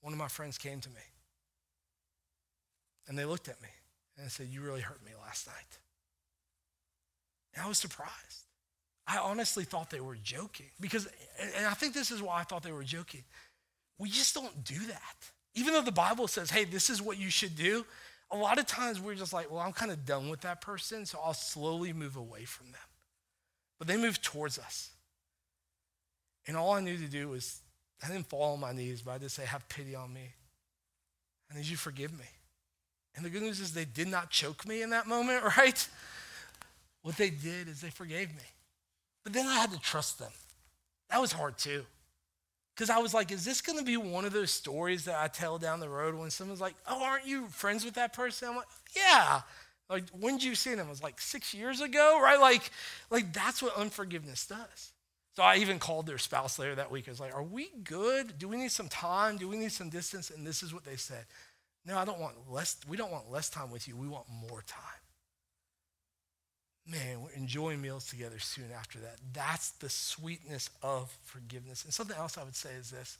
one 0.00 0.12
of 0.12 0.18
my 0.18 0.28
friends 0.28 0.58
came 0.58 0.80
to 0.80 0.88
me. 0.88 1.00
And 3.06 3.18
they 3.18 3.24
looked 3.24 3.48
at 3.48 3.60
me 3.62 3.68
and 4.18 4.30
said, 4.30 4.48
You 4.48 4.62
really 4.62 4.80
hurt 4.80 5.04
me 5.04 5.12
last 5.22 5.46
night. 5.46 5.78
And 7.54 7.64
I 7.64 7.68
was 7.68 7.78
surprised. 7.78 8.46
I 9.10 9.18
honestly 9.18 9.64
thought 9.64 9.90
they 9.90 10.00
were 10.00 10.16
joking 10.22 10.70
because, 10.80 11.08
and 11.56 11.66
I 11.66 11.74
think 11.74 11.94
this 11.94 12.12
is 12.12 12.22
why 12.22 12.38
I 12.38 12.44
thought 12.44 12.62
they 12.62 12.70
were 12.70 12.84
joking. 12.84 13.24
We 13.98 14.08
just 14.08 14.34
don't 14.34 14.62
do 14.62 14.78
that. 14.86 15.16
Even 15.56 15.74
though 15.74 15.82
the 15.82 15.90
Bible 15.90 16.28
says, 16.28 16.48
hey, 16.48 16.64
this 16.64 16.88
is 16.88 17.02
what 17.02 17.18
you 17.18 17.28
should 17.28 17.56
do, 17.56 17.84
a 18.30 18.36
lot 18.36 18.58
of 18.58 18.66
times 18.66 19.00
we're 19.00 19.16
just 19.16 19.32
like, 19.32 19.50
well, 19.50 19.58
I'm 19.58 19.72
kind 19.72 19.90
of 19.90 20.06
done 20.06 20.28
with 20.28 20.42
that 20.42 20.60
person, 20.60 21.06
so 21.06 21.18
I'll 21.24 21.34
slowly 21.34 21.92
move 21.92 22.14
away 22.14 22.44
from 22.44 22.66
them. 22.66 22.80
But 23.80 23.88
they 23.88 23.96
moved 23.96 24.22
towards 24.22 24.60
us. 24.60 24.90
And 26.46 26.56
all 26.56 26.70
I 26.72 26.80
knew 26.80 26.96
to 26.96 27.08
do 27.08 27.30
was, 27.30 27.62
I 28.04 28.06
didn't 28.06 28.28
fall 28.28 28.52
on 28.52 28.60
my 28.60 28.72
knees, 28.72 29.02
but 29.02 29.10
I 29.10 29.18
just 29.18 29.34
say, 29.34 29.44
have 29.44 29.68
pity 29.68 29.96
on 29.96 30.12
me. 30.12 30.34
I 31.50 31.56
need 31.56 31.66
you 31.66 31.74
to 31.74 31.82
forgive 31.82 32.16
me. 32.16 32.26
And 33.16 33.24
the 33.24 33.30
good 33.30 33.42
news 33.42 33.58
is 33.58 33.74
they 33.74 33.84
did 33.84 34.06
not 34.06 34.30
choke 34.30 34.68
me 34.68 34.82
in 34.82 34.90
that 34.90 35.08
moment, 35.08 35.42
right? 35.56 35.88
What 37.02 37.16
they 37.16 37.30
did 37.30 37.66
is 37.66 37.80
they 37.80 37.90
forgave 37.90 38.28
me. 38.28 38.44
But 39.24 39.32
then 39.32 39.46
I 39.46 39.58
had 39.58 39.72
to 39.72 39.80
trust 39.80 40.18
them. 40.18 40.32
That 41.10 41.20
was 41.20 41.32
hard 41.32 41.58
too. 41.58 41.84
Because 42.74 42.88
I 42.90 42.98
was 42.98 43.12
like, 43.12 43.30
is 43.30 43.44
this 43.44 43.60
going 43.60 43.78
to 43.78 43.84
be 43.84 43.96
one 43.96 44.24
of 44.24 44.32
those 44.32 44.50
stories 44.50 45.04
that 45.04 45.20
I 45.20 45.28
tell 45.28 45.58
down 45.58 45.80
the 45.80 45.88
road 45.88 46.14
when 46.14 46.30
someone's 46.30 46.60
like, 46.60 46.74
oh, 46.86 47.02
aren't 47.02 47.26
you 47.26 47.46
friends 47.48 47.84
with 47.84 47.94
that 47.94 48.14
person? 48.14 48.48
I'm 48.48 48.56
like, 48.56 48.68
yeah. 48.96 49.42
Like, 49.90 50.04
when 50.18 50.38
did 50.38 50.44
you 50.44 50.54
see 50.54 50.74
them? 50.74 50.86
It 50.86 50.90
was 50.90 51.02
like 51.02 51.20
six 51.20 51.52
years 51.52 51.80
ago, 51.80 52.20
right? 52.22 52.40
Like, 52.40 52.70
like 53.10 53.32
that's 53.32 53.62
what 53.62 53.76
unforgiveness 53.76 54.46
does. 54.46 54.92
So 55.36 55.42
I 55.42 55.56
even 55.56 55.78
called 55.78 56.06
their 56.06 56.18
spouse 56.18 56.58
later 56.58 56.74
that 56.76 56.90
week. 56.90 57.04
I 57.06 57.10
was 57.10 57.20
like, 57.20 57.34
are 57.34 57.42
we 57.42 57.68
good? 57.84 58.38
Do 58.38 58.48
we 58.48 58.56
need 58.56 58.72
some 58.72 58.88
time? 58.88 59.36
Do 59.36 59.48
we 59.48 59.58
need 59.58 59.72
some 59.72 59.90
distance? 59.90 60.30
And 60.30 60.46
this 60.46 60.62
is 60.62 60.72
what 60.72 60.84
they 60.84 60.96
said. 60.96 61.26
No, 61.84 61.98
I 61.98 62.04
don't 62.04 62.20
want 62.20 62.34
less, 62.48 62.76
we 62.88 62.96
don't 62.96 63.12
want 63.12 63.30
less 63.30 63.50
time 63.50 63.70
with 63.70 63.88
you. 63.88 63.96
We 63.96 64.08
want 64.08 64.26
more 64.28 64.62
time 64.66 64.99
man, 66.86 67.22
we're 67.22 67.30
enjoying 67.32 67.80
meals 67.80 68.06
together 68.06 68.38
soon 68.38 68.70
after 68.76 68.98
that. 69.00 69.16
That's 69.32 69.70
the 69.72 69.88
sweetness 69.88 70.70
of 70.82 71.16
forgiveness. 71.24 71.84
And 71.84 71.92
something 71.92 72.16
else 72.16 72.38
I 72.38 72.44
would 72.44 72.56
say 72.56 72.70
is 72.78 72.90
this 72.90 73.18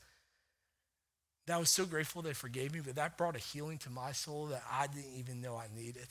that 1.46 1.56
I 1.56 1.58
was 1.58 1.70
so 1.70 1.84
grateful 1.84 2.22
they 2.22 2.32
forgave 2.32 2.72
me, 2.72 2.80
but 2.80 2.96
that 2.96 3.16
brought 3.16 3.34
a 3.34 3.40
healing 3.40 3.78
to 3.78 3.90
my 3.90 4.12
soul 4.12 4.46
that 4.46 4.62
I 4.70 4.86
didn't 4.86 5.14
even 5.16 5.40
know 5.40 5.56
I 5.56 5.66
needed. 5.74 6.06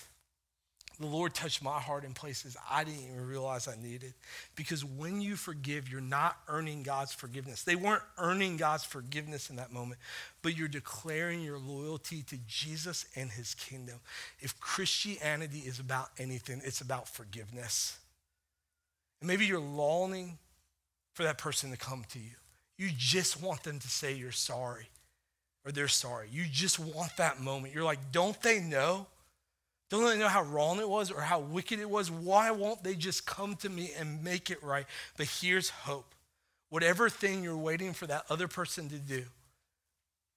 The 1.00 1.06
Lord 1.06 1.34
touched 1.34 1.64
my 1.64 1.80
heart 1.80 2.04
in 2.04 2.14
places 2.14 2.58
I 2.70 2.84
didn't 2.84 3.04
even 3.04 3.26
realize 3.26 3.70
I 3.70 3.76
needed. 3.82 4.14
Because 4.56 4.84
when 4.84 5.22
you 5.22 5.38
forgive, 5.38 5.90
you're 5.90 6.02
not 6.02 6.38
earning 6.50 6.84
God's 6.84 7.14
forgiveness. 7.14 7.64
They 7.64 7.78
weren't 7.78 8.04
earning 8.18 8.58
God's 8.58 8.84
forgiveness 8.84 9.50
in 9.50 9.56
that 9.56 9.72
moment, 9.72 10.02
but 10.42 10.58
you're 10.58 10.68
declaring 10.68 11.42
your 11.42 11.58
loyalty 11.58 12.22
to 12.24 12.38
Jesus 12.48 13.06
and 13.16 13.32
his 13.32 13.54
kingdom. 13.54 14.00
If 14.42 14.60
Christianity 14.60 15.60
is 15.60 15.80
about 15.80 16.10
anything, 16.18 16.62
it's 16.66 16.82
about 16.82 17.08
forgiveness. 17.08 17.98
And 19.22 19.30
maybe 19.30 19.46
you're 19.46 19.60
longing 19.60 20.38
for 21.14 21.24
that 21.24 21.38
person 21.38 21.72
to 21.72 21.78
come 21.78 22.04
to 22.12 22.20
you. 22.20 22.36
You 22.78 22.90
just 22.98 23.42
want 23.42 23.64
them 23.64 23.80
to 23.80 23.88
say 23.88 24.14
you're 24.14 24.32
sorry 24.34 24.90
or 25.66 25.72
they're 25.72 25.88
sorry. 25.88 26.28
You 26.32 26.46
just 26.50 26.78
want 26.78 27.16
that 27.18 27.40
moment. 27.40 27.74
You're 27.74 27.84
like, 27.84 28.12
don't 28.12 28.42
they 28.42 28.60
know? 28.60 29.08
Don't 29.90 30.06
they 30.06 30.18
know 30.18 30.28
how 30.28 30.44
wrong 30.44 30.80
it 30.80 30.88
was 30.88 31.10
or 31.10 31.22
how 31.22 31.40
wicked 31.40 31.80
it 31.80 31.90
was? 31.90 32.12
Why 32.12 32.52
won't 32.52 32.84
they 32.84 32.94
just 32.96 33.26
come 33.26 33.56
to 33.58 33.70
me 33.70 33.92
and 33.98 34.24
make 34.24 34.52
it 34.52 34.62
right? 34.64 34.86
But 35.18 35.28
here's 35.42 35.70
hope. 35.70 36.14
Whatever 36.70 37.10
thing 37.10 37.44
you're 37.44 37.58
waiting 37.58 37.94
for 37.94 38.06
that 38.06 38.26
other 38.30 38.48
person 38.48 38.90
to 38.90 38.98
do, 38.98 39.24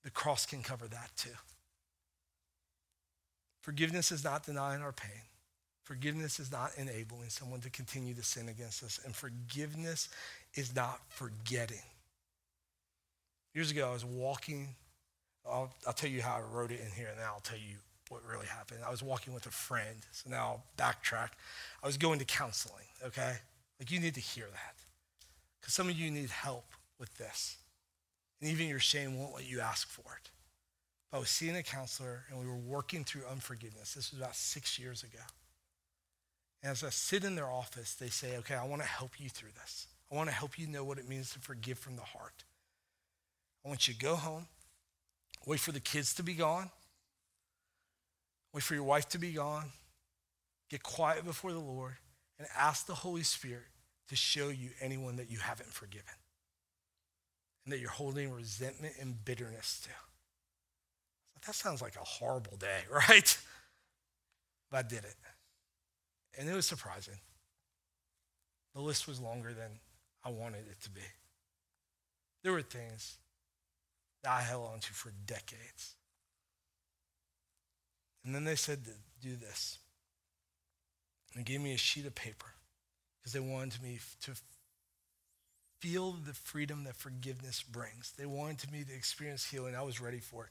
the 0.02 0.10
cross 0.10 0.46
can 0.46 0.62
cover 0.62 0.86
that 0.86 1.10
too. 1.16 1.30
Forgiveness 3.60 4.10
is 4.10 4.24
not 4.24 4.44
denying 4.44 4.82
our 4.82 4.92
pain. 4.92 5.20
Forgiveness 5.84 6.40
is 6.40 6.50
not 6.50 6.70
enabling 6.78 7.28
someone 7.28 7.60
to 7.60 7.70
continue 7.70 8.14
to 8.14 8.22
sin 8.22 8.48
against 8.48 8.82
us. 8.82 9.00
And 9.04 9.14
forgiveness 9.14 10.08
is 10.54 10.74
not 10.74 11.00
forgetting. 11.08 11.82
Years 13.54 13.70
ago, 13.70 13.90
I 13.90 13.92
was 13.92 14.04
walking. 14.04 14.68
I'll, 15.46 15.70
I'll 15.86 15.92
tell 15.92 16.08
you 16.08 16.22
how 16.22 16.36
I 16.36 16.40
wrote 16.40 16.70
it 16.70 16.80
in 16.80 16.90
here, 16.92 17.08
and 17.08 17.18
then 17.18 17.26
I'll 17.26 17.40
tell 17.40 17.58
you 17.58 17.76
what 18.12 18.22
really 18.28 18.46
happened. 18.46 18.80
I 18.86 18.90
was 18.90 19.02
walking 19.02 19.32
with 19.32 19.46
a 19.46 19.50
friend, 19.50 19.96
so 20.12 20.30
now 20.30 20.36
I'll 20.38 20.64
backtrack. 20.76 21.30
I 21.82 21.86
was 21.86 21.96
going 21.96 22.18
to 22.18 22.24
counseling, 22.24 22.84
okay? 23.04 23.36
Like, 23.80 23.90
you 23.90 23.98
need 23.98 24.14
to 24.14 24.20
hear 24.20 24.46
that. 24.46 24.76
Because 25.60 25.74
some 25.74 25.88
of 25.88 25.96
you 25.96 26.10
need 26.10 26.30
help 26.30 26.66
with 26.98 27.16
this. 27.18 27.56
And 28.40 28.50
even 28.50 28.68
your 28.68 28.78
shame 28.78 29.18
won't 29.18 29.34
let 29.34 29.48
you 29.48 29.60
ask 29.60 29.88
for 29.88 30.00
it. 30.00 30.30
But 31.10 31.16
I 31.16 31.20
was 31.20 31.30
seeing 31.30 31.56
a 31.56 31.62
counselor, 31.62 32.24
and 32.30 32.38
we 32.38 32.46
were 32.46 32.56
working 32.56 33.04
through 33.04 33.22
unforgiveness. 33.30 33.94
This 33.94 34.12
was 34.12 34.20
about 34.20 34.36
six 34.36 34.78
years 34.78 35.02
ago. 35.02 35.22
And 36.62 36.70
as 36.70 36.84
I 36.84 36.90
sit 36.90 37.24
in 37.24 37.34
their 37.34 37.50
office, 37.50 37.94
they 37.94 38.08
say, 38.08 38.36
okay, 38.38 38.54
I 38.54 38.66
want 38.66 38.82
to 38.82 38.88
help 38.88 39.18
you 39.18 39.28
through 39.28 39.50
this. 39.60 39.86
I 40.10 40.14
want 40.14 40.28
to 40.28 40.34
help 40.34 40.58
you 40.58 40.66
know 40.66 40.84
what 40.84 40.98
it 40.98 41.08
means 41.08 41.32
to 41.32 41.38
forgive 41.38 41.78
from 41.78 41.96
the 41.96 42.02
heart. 42.02 42.44
I 43.64 43.68
want 43.68 43.88
you 43.88 43.94
to 43.94 44.00
go 44.00 44.16
home, 44.16 44.46
wait 45.46 45.60
for 45.60 45.72
the 45.72 45.80
kids 45.80 46.14
to 46.14 46.22
be 46.22 46.34
gone, 46.34 46.70
Wait 48.52 48.62
for 48.62 48.74
your 48.74 48.84
wife 48.84 49.08
to 49.10 49.18
be 49.18 49.32
gone. 49.32 49.70
Get 50.70 50.82
quiet 50.82 51.24
before 51.24 51.52
the 51.52 51.58
Lord 51.58 51.94
and 52.38 52.48
ask 52.56 52.86
the 52.86 52.94
Holy 52.94 53.22
Spirit 53.22 53.68
to 54.08 54.16
show 54.16 54.48
you 54.48 54.70
anyone 54.80 55.16
that 55.16 55.30
you 55.30 55.38
haven't 55.38 55.68
forgiven 55.68 56.14
and 57.64 57.72
that 57.72 57.78
you're 57.78 57.90
holding 57.90 58.32
resentment 58.32 58.94
and 59.00 59.24
bitterness 59.24 59.80
to. 59.84 59.90
That 61.46 61.54
sounds 61.54 61.82
like 61.82 61.96
a 61.96 62.04
horrible 62.04 62.56
day, 62.56 62.80
right? 62.90 63.38
But 64.70 64.76
I 64.78 64.82
did 64.88 65.04
it. 65.04 65.16
And 66.38 66.48
it 66.48 66.54
was 66.54 66.66
surprising. 66.66 67.18
The 68.74 68.80
list 68.80 69.06
was 69.06 69.20
longer 69.20 69.52
than 69.52 69.70
I 70.24 70.30
wanted 70.30 70.66
it 70.70 70.80
to 70.82 70.90
be. 70.90 71.02
There 72.42 72.52
were 72.52 72.62
things 72.62 73.18
that 74.22 74.30
I 74.30 74.40
held 74.40 74.70
on 74.72 74.80
to 74.80 74.92
for 74.92 75.12
decades. 75.26 75.96
And 78.24 78.34
then 78.34 78.44
they 78.44 78.56
said 78.56 78.84
do 79.22 79.36
this. 79.36 79.78
And 81.34 81.46
gave 81.46 81.60
me 81.60 81.72
a 81.72 81.78
sheet 81.78 82.06
of 82.06 82.14
paper 82.14 82.46
because 83.18 83.32
they 83.32 83.40
wanted 83.40 83.82
me 83.82 83.98
to 84.22 84.32
feel 85.80 86.12
the 86.12 86.34
freedom 86.34 86.84
that 86.84 86.94
forgiveness 86.94 87.62
brings. 87.62 88.12
They 88.18 88.26
wanted 88.26 88.70
me 88.70 88.84
to 88.84 88.94
experience 88.94 89.44
healing. 89.44 89.74
I 89.74 89.82
was 89.82 90.00
ready 90.00 90.18
for 90.18 90.44
it. 90.44 90.50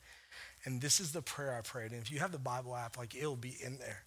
And 0.66 0.82
this 0.82 1.00
is 1.00 1.12
the 1.12 1.22
prayer 1.22 1.56
I 1.56 1.62
prayed. 1.62 1.92
And 1.92 2.02
if 2.02 2.12
you 2.12 2.20
have 2.20 2.32
the 2.32 2.40
Bible 2.40 2.76
app, 2.76 2.98
like 2.98 3.16
it'll 3.16 3.36
be 3.36 3.56
in 3.64 3.78
there. 3.78 4.04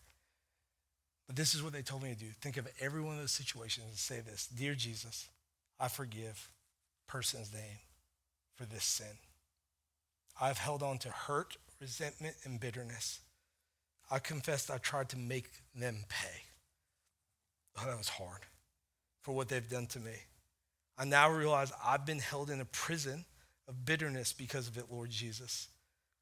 But 1.26 1.36
this 1.36 1.54
is 1.54 1.62
what 1.62 1.72
they 1.72 1.82
told 1.82 2.02
me 2.02 2.12
to 2.12 2.18
do. 2.18 2.26
Think 2.40 2.56
of 2.56 2.68
every 2.80 3.00
one 3.00 3.14
of 3.14 3.20
those 3.20 3.32
situations 3.32 3.86
and 3.88 3.96
say 3.96 4.20
this 4.20 4.46
Dear 4.46 4.74
Jesus, 4.74 5.28
I 5.80 5.88
forgive 5.88 6.50
person's 7.06 7.52
name 7.52 7.78
for 8.56 8.66
this 8.66 8.84
sin. 8.84 9.18
I've 10.40 10.58
held 10.58 10.82
on 10.82 10.98
to 10.98 11.08
hurt, 11.08 11.56
resentment, 11.80 12.34
and 12.44 12.60
bitterness. 12.60 13.20
I 14.14 14.20
confessed 14.20 14.70
I 14.70 14.78
tried 14.78 15.08
to 15.08 15.18
make 15.18 15.50
them 15.74 16.04
pay. 16.08 16.42
Oh, 17.76 17.84
that 17.84 17.98
was 17.98 18.08
hard 18.08 18.42
for 19.22 19.32
what 19.32 19.48
they've 19.48 19.68
done 19.68 19.86
to 19.88 19.98
me. 19.98 20.12
I 20.96 21.04
now 21.04 21.28
realize 21.32 21.72
I've 21.84 22.06
been 22.06 22.20
held 22.20 22.48
in 22.48 22.60
a 22.60 22.64
prison 22.64 23.24
of 23.66 23.84
bitterness 23.84 24.32
because 24.32 24.68
of 24.68 24.78
it, 24.78 24.84
Lord 24.88 25.10
Jesus. 25.10 25.66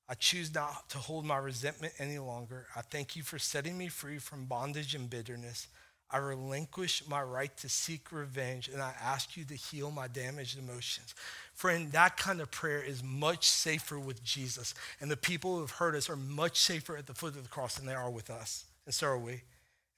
I 0.08 0.14
choose 0.14 0.54
not 0.54 0.88
to 0.88 0.98
hold 0.98 1.26
my 1.26 1.36
resentment 1.36 1.92
any 1.98 2.18
longer. 2.18 2.66
I 2.74 2.80
thank 2.80 3.14
you 3.14 3.22
for 3.22 3.38
setting 3.38 3.76
me 3.76 3.88
free 3.88 4.16
from 4.16 4.46
bondage 4.46 4.94
and 4.94 5.10
bitterness. 5.10 5.66
I 6.12 6.18
relinquish 6.18 7.02
my 7.08 7.22
right 7.22 7.56
to 7.56 7.68
seek 7.68 8.12
revenge 8.12 8.68
and 8.68 8.82
I 8.82 8.92
ask 9.02 9.36
you 9.36 9.44
to 9.44 9.54
heal 9.54 9.90
my 9.90 10.08
damaged 10.08 10.58
emotions. 10.58 11.14
Friend, 11.54 11.90
that 11.92 12.18
kind 12.18 12.40
of 12.40 12.50
prayer 12.50 12.82
is 12.82 13.02
much 13.02 13.48
safer 13.48 13.98
with 13.98 14.22
Jesus. 14.22 14.74
And 15.00 15.10
the 15.10 15.16
people 15.16 15.54
who 15.54 15.60
have 15.62 15.70
hurt 15.70 15.94
us 15.94 16.10
are 16.10 16.16
much 16.16 16.58
safer 16.58 16.96
at 16.96 17.06
the 17.06 17.14
foot 17.14 17.34
of 17.36 17.42
the 17.42 17.48
cross 17.48 17.76
than 17.76 17.86
they 17.86 17.94
are 17.94 18.10
with 18.10 18.28
us. 18.28 18.66
And 18.84 18.94
so 18.94 19.06
are 19.06 19.18
we. 19.18 19.42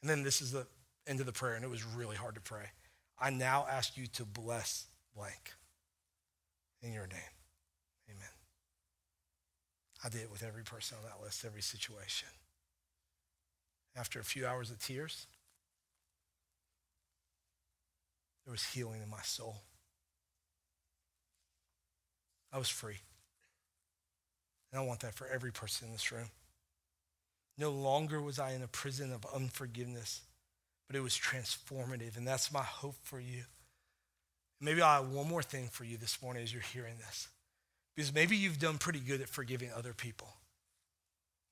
And 0.03 0.09
then 0.11 0.23
this 0.23 0.41
is 0.41 0.53
the 0.53 0.67
end 1.07 1.21
of 1.21 1.27
the 1.27 1.33
prayer, 1.33 1.55
and 1.55 1.65
it 1.65 1.71
was 1.71 1.85
really 1.85 2.17
hard 2.17 2.35
to 2.35 2.41
pray. 2.41 2.67
I 3.19 3.31
now 3.31 3.67
ask 3.71 3.97
you 3.97 4.07
to 4.09 4.25
bless 4.25 4.87
blank 5.17 5.53
in 6.83 6.93
your 6.93 7.07
name. 7.07 7.35
Amen. 8.11 8.29
I 10.05 10.09
did 10.09 10.23
it 10.23 10.31
with 10.31 10.43
every 10.43 10.63
person 10.63 10.99
on 10.99 11.05
that 11.05 11.25
list, 11.25 11.45
every 11.45 11.63
situation. 11.63 12.29
After 13.97 14.21
a 14.21 14.25
few 14.25 14.47
hours 14.47 14.71
of 14.71 14.79
tears, 14.79 15.27
there 18.45 18.53
was 18.53 18.65
healing 18.65 19.01
in 19.03 19.09
my 19.09 19.23
soul. 19.23 19.63
I 22.53 22.59
was 22.59 22.69
free. 22.69 23.01
And 24.73 24.81
I 24.81 24.85
want 24.85 25.01
that 25.01 25.15
for 25.15 25.27
every 25.27 25.53
person 25.53 25.89
in 25.89 25.93
this 25.93 26.13
room. 26.13 26.29
No 27.57 27.71
longer 27.71 28.21
was 28.21 28.39
I 28.39 28.53
in 28.53 28.63
a 28.63 28.69
prison 28.69 29.13
of 29.13 29.25
unforgiveness, 29.35 30.23
but 30.89 30.97
it 30.97 31.01
was 31.01 31.15
transformative. 31.15 32.17
And 32.17 32.27
that's 32.27 32.53
my 32.53 32.63
hope 32.63 32.97
for 33.03 33.21
you. 33.21 33.45
Maybe 34.61 34.83
i 34.83 34.97
have 34.97 35.11
one 35.11 35.29
more 35.29 35.43
thing 35.43 35.69
for 35.69 35.85
you 35.85 35.97
this 35.97 36.23
morning 36.23 36.43
as 36.43 36.53
you're 36.53 36.63
hearing 36.63 36.95
this. 36.99 37.29
Because 37.95 38.13
maybe 38.13 38.37
you've 38.37 38.59
done 38.59 38.79
pretty 38.79 39.01
good 39.01 39.21
at 39.21 39.29
forgiving 39.29 39.71
other 39.77 39.93
people. 39.93 40.29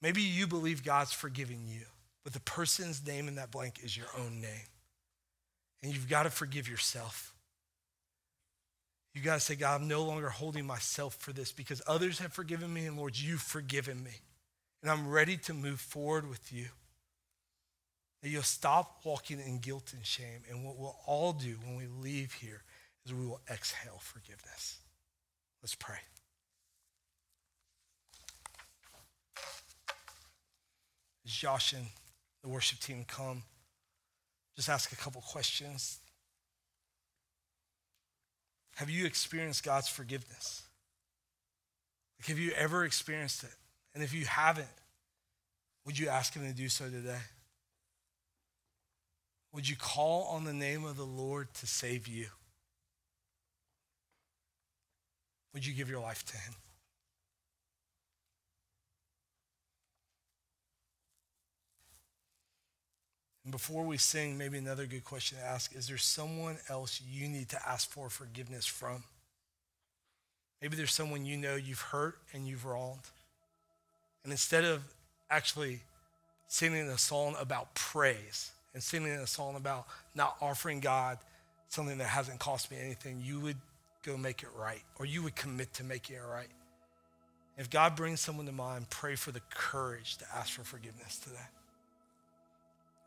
Maybe 0.01 0.23
you 0.23 0.47
believe 0.47 0.83
God's 0.83 1.13
forgiven 1.13 1.69
you, 1.69 1.83
but 2.25 2.33
the 2.33 2.41
person's 2.41 3.07
name 3.07 3.29
in 3.29 3.37
that 3.37 3.53
blank 3.53 3.81
is 3.85 3.97
your 3.97 4.09
own 4.19 4.41
name. 4.41 4.67
And 5.83 5.93
you've 5.93 6.09
got 6.09 6.25
to 6.25 6.31
forgive 6.31 6.69
yourself. 6.69 7.35
You've 9.15 9.25
got 9.25 9.35
to 9.35 9.41
say, 9.41 9.57
God, 9.57 9.81
I'm 9.81 9.89
no 9.89 10.05
longer 10.05 10.31
holding 10.31 10.67
myself 10.67 11.17
for 11.17 11.33
this 11.33 11.53
because 11.53 11.83
others 11.87 12.19
have 12.21 12.33
forgiven 12.33 12.73
me, 12.73 12.87
and 12.87 12.97
Lord, 12.97 13.19
you've 13.19 13.43
forgiven 13.43 14.03
me. 14.03 14.21
And 14.83 14.91
I'm 14.91 15.09
ready 15.09 15.37
to 15.39 15.55
move 15.55 15.81
forward 15.81 16.29
with 16.29 16.53
you. 16.53 16.67
That 18.23 18.31
you'll 18.31 18.43
stop 18.43 19.01
walking 19.05 19.41
in 19.41 19.59
guilt 19.59 19.93
and 19.95 20.07
shame. 20.07 20.43
And 20.49 20.65
what 20.65 20.79
we'll 20.79 20.97
all 21.07 21.33
do 21.33 21.57
when 21.65 21.77
we 21.77 21.87
leave 21.87 22.33
here 22.35 22.63
is 23.05 23.13
we 23.13 23.27
will 23.27 23.41
exhale 23.51 23.99
forgiveness. 23.99 24.79
Let's 25.61 25.75
pray. 25.75 25.99
Josh 31.27 31.73
and 31.73 31.87
the 32.43 32.49
worship 32.49 32.81
team 32.81 33.05
come, 33.07 33.43
just 34.57 34.69
ask 34.69 34.93
a 34.93 34.97
couple 34.97 35.21
questions. 35.21 35.99
Have 38.77 38.91
you 38.91 39.07
experienced 39.07 39.65
God's 39.65 39.89
forgiveness? 39.89 40.63
Like, 42.19 42.29
have 42.29 42.39
you 42.39 42.53
ever 42.53 42.85
experienced 42.85 43.45
it? 43.45 43.55
And 43.95 44.03
if 44.03 44.15
you 44.15 44.25
haven't, 44.25 44.67
would 45.85 45.99
you 45.99 46.09
ask 46.09 46.35
Him 46.35 46.47
to 46.47 46.55
do 46.55 46.69
so 46.69 46.89
today? 46.89 47.21
Would 49.53 49.69
you 49.69 49.77
call 49.77 50.25
on 50.25 50.45
the 50.45 50.53
name 50.53 50.85
of 50.85 50.97
the 50.97 51.05
Lord 51.05 51.53
to 51.55 51.67
save 51.67 52.09
you? 52.09 52.27
Would 55.53 55.67
you 55.67 55.75
give 55.75 55.91
your 55.91 56.01
life 56.01 56.25
to 56.27 56.37
Him? 56.37 56.55
And 63.45 63.51
before 63.51 63.85
we 63.85 63.97
sing, 63.97 64.39
maybe 64.39 64.59
another 64.59 64.87
good 64.87 65.05
question 65.05 65.39
to 65.39 65.45
ask 65.45 65.75
is 65.75 65.89
there 65.89 65.99
someone 65.99 66.59
else 66.69 67.01
you 67.11 67.29
need 67.29 67.49
to 67.51 67.69
ask 67.69 67.91
for 67.91 68.09
forgiveness 68.09 68.67
from? 68.67 69.03
Maybe 70.61 70.77
there's 70.77 70.93
someone 70.93 71.27
you 71.27 71.37
know 71.37 71.57
you've 71.57 71.81
hurt 71.81 72.19
and 72.33 72.47
you've 72.47 72.65
wronged. 72.65 73.11
And 74.23 74.33
instead 74.33 74.65
of 74.65 74.83
actually 75.29 75.81
singing 76.47 76.89
a 76.89 76.99
song 76.99 77.35
about 77.41 77.75
praise 77.75 78.53
and 78.75 78.83
singing 78.83 79.11
a 79.11 79.27
song 79.27 79.57
about 79.57 79.87
not 80.15 80.37
offering 80.41 80.79
God 80.79 81.19
something 81.69 81.99
that 81.99 82.07
hasn't 82.07 82.39
cost 82.39 82.71
me 82.71 82.77
anything, 82.81 83.21
you 83.25 83.41
would 83.41 83.57
go 84.05 84.17
make 84.17 84.43
it 84.43 84.51
right 84.57 84.83
or 84.99 85.07
you 85.07 85.23
would 85.23 85.35
commit 85.35 85.75
to 85.75 85.85
making 85.85 86.15
it 86.15 86.23
right. 86.31 86.51
If 87.59 87.69
God 87.69 87.97
brings 87.97 88.21
someone 88.21 88.47
to 88.47 88.53
mind, 88.53 88.89
pray 88.89 89.17
for 89.17 89.33
the 89.33 89.43
courage 89.51 90.17
to 90.19 90.25
ask 90.35 90.53
for 90.53 90.65
forgiveness 90.65 91.19
today. 91.19 91.37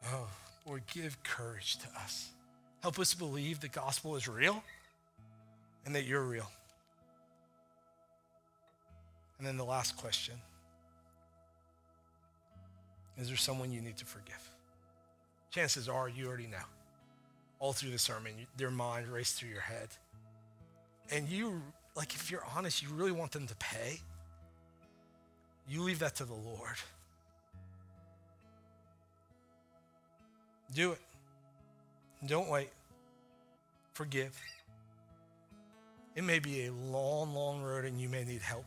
Oh, 0.08 0.28
Lord, 0.66 0.84
give 0.93 1.22
courage 1.24 1.78
to 1.78 1.88
us. 1.99 2.30
Help 2.82 2.99
us 2.99 3.14
believe 3.14 3.60
the 3.60 3.68
gospel 3.68 4.16
is 4.16 4.28
real 4.28 4.64
and 5.86 5.95
that 5.95 6.06
you're 6.06 6.24
real. 6.24 6.49
And 9.38 9.47
then 9.47 9.58
the 9.58 9.66
last 9.66 9.97
question 9.97 10.36
Is 13.18 13.28
there 13.28 13.38
someone 13.38 13.72
you 13.72 13.82
need 13.82 13.97
to 13.97 14.06
forgive? 14.06 14.49
Chances 15.51 15.88
are 15.88 16.10
you 16.10 16.28
already 16.28 16.47
know. 16.47 16.58
All 17.60 17.74
through 17.74 17.91
the 17.91 17.99
sermon, 17.99 18.34
their 18.58 18.72
mind 18.72 19.08
raced 19.08 19.36
through 19.36 19.49
your 19.49 19.62
head. 19.62 19.88
And 21.12 21.30
you, 21.30 21.62
like, 21.95 22.14
if 22.14 22.30
you're 22.30 22.43
honest, 22.56 22.84
you 22.84 22.89
really 22.89 23.12
want 23.12 23.32
them 23.32 23.47
to 23.47 23.56
pay, 23.56 24.01
you 25.70 25.82
leave 25.82 25.99
that 25.99 26.16
to 26.16 26.26
the 26.26 26.34
Lord. 26.34 26.76
Do 30.76 30.91
it. 30.91 30.99
Don't 32.26 32.49
wait. 32.49 32.69
Forgive. 33.93 34.38
It 36.15 36.23
may 36.26 36.39
be 36.39 36.65
a 36.65 36.71
long, 36.71 37.34
long 37.34 37.63
road 37.63 37.86
and 37.86 37.99
you 37.99 38.09
may 38.09 38.26
need 38.26 38.41
help, 38.41 38.65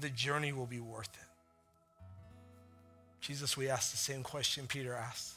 the 0.00 0.08
journey 0.08 0.52
will 0.52 0.66
be 0.66 0.80
worth 0.80 1.10
it. 1.14 1.28
Jesus, 3.20 3.56
we 3.58 3.68
ask 3.68 3.90
the 3.90 3.98
same 3.98 4.22
question 4.22 4.66
Peter 4.66 4.94
asked 4.94 5.34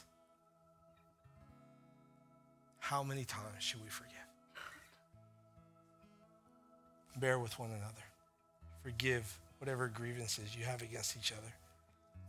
How 2.80 3.02
many 3.02 3.24
times 3.24 3.62
should 3.62 3.82
we 3.82 3.90
forgive? 3.90 4.14
Bear 7.18 7.38
with 7.38 7.58
one 7.58 7.70
another. 7.70 8.04
Forgive 8.82 9.38
whatever 9.58 9.88
grievances 9.88 10.56
you 10.56 10.64
have 10.64 10.80
against 10.80 11.18
each 11.18 11.32
other. 11.32 11.52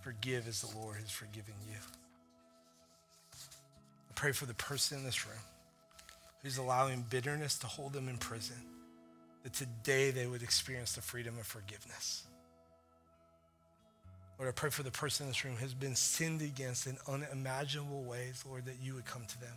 Forgive 0.01 0.49
as 0.49 0.61
the 0.61 0.77
Lord 0.79 0.97
has 0.97 1.11
forgiven 1.11 1.53
you 1.69 1.77
pray 4.19 4.33
for 4.33 4.45
the 4.45 4.53
person 4.55 4.97
in 4.97 5.05
this 5.05 5.25
room 5.25 5.39
who's 6.43 6.57
allowing 6.57 7.05
bitterness 7.09 7.57
to 7.57 7.67
hold 7.67 7.93
them 7.93 8.09
in 8.09 8.17
prison, 8.17 8.57
that 9.43 9.53
today 9.53 10.11
they 10.11 10.27
would 10.27 10.43
experience 10.43 10.91
the 10.91 11.01
freedom 11.01 11.37
of 11.39 11.47
forgiveness. 11.47 12.23
Lord, 14.37 14.49
I 14.49 14.51
pray 14.51 14.71
for 14.71 14.83
the 14.83 14.91
person 14.91 15.25
in 15.25 15.29
this 15.29 15.45
room 15.45 15.55
who 15.55 15.61
has 15.61 15.73
been 15.73 15.95
sinned 15.95 16.41
against 16.41 16.85
in 16.85 16.97
unimaginable 17.07 18.03
ways, 18.03 18.43
Lord, 18.45 18.65
that 18.65 18.75
you 18.83 18.95
would 18.95 19.05
come 19.05 19.23
to 19.25 19.39
them. 19.39 19.55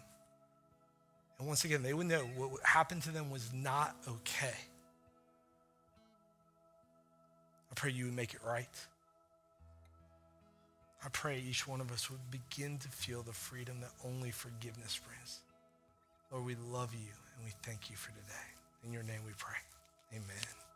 And 1.41 1.49
once 1.49 1.65
again, 1.65 1.83
they 1.83 1.93
would 1.93 2.07
know 2.07 2.21
what 2.21 2.63
happened 2.63 3.03
to 3.03 3.11
them 3.11 3.31
was 3.33 3.53
not 3.53 3.97
okay. 4.07 4.55
I 7.69 7.75
pray 7.75 7.91
you 7.91 8.05
would 8.05 8.15
make 8.15 8.33
it 8.33 8.41
right. 8.47 8.69
I 11.05 11.09
pray 11.09 11.43
each 11.49 11.67
one 11.67 11.81
of 11.81 11.91
us 11.91 12.11
would 12.11 12.21
begin 12.31 12.79
to 12.79 12.89
feel 12.89 13.23
the 13.23 13.33
freedom 13.33 13.81
that 13.81 13.91
only 14.05 14.31
forgiveness 14.31 15.01
brings. 15.05 15.41
Lord, 16.31 16.45
we 16.45 16.55
love 16.71 16.95
you 16.95 17.11
and 17.37 17.45
we 17.45 17.53
thank 17.63 17.91
you 17.91 17.97
for 17.97 18.11
today. 18.11 18.49
In 18.87 18.93
your 18.93 19.03
name 19.03 19.21
we 19.27 19.33
pray. 19.37 19.59
Amen. 20.13 20.72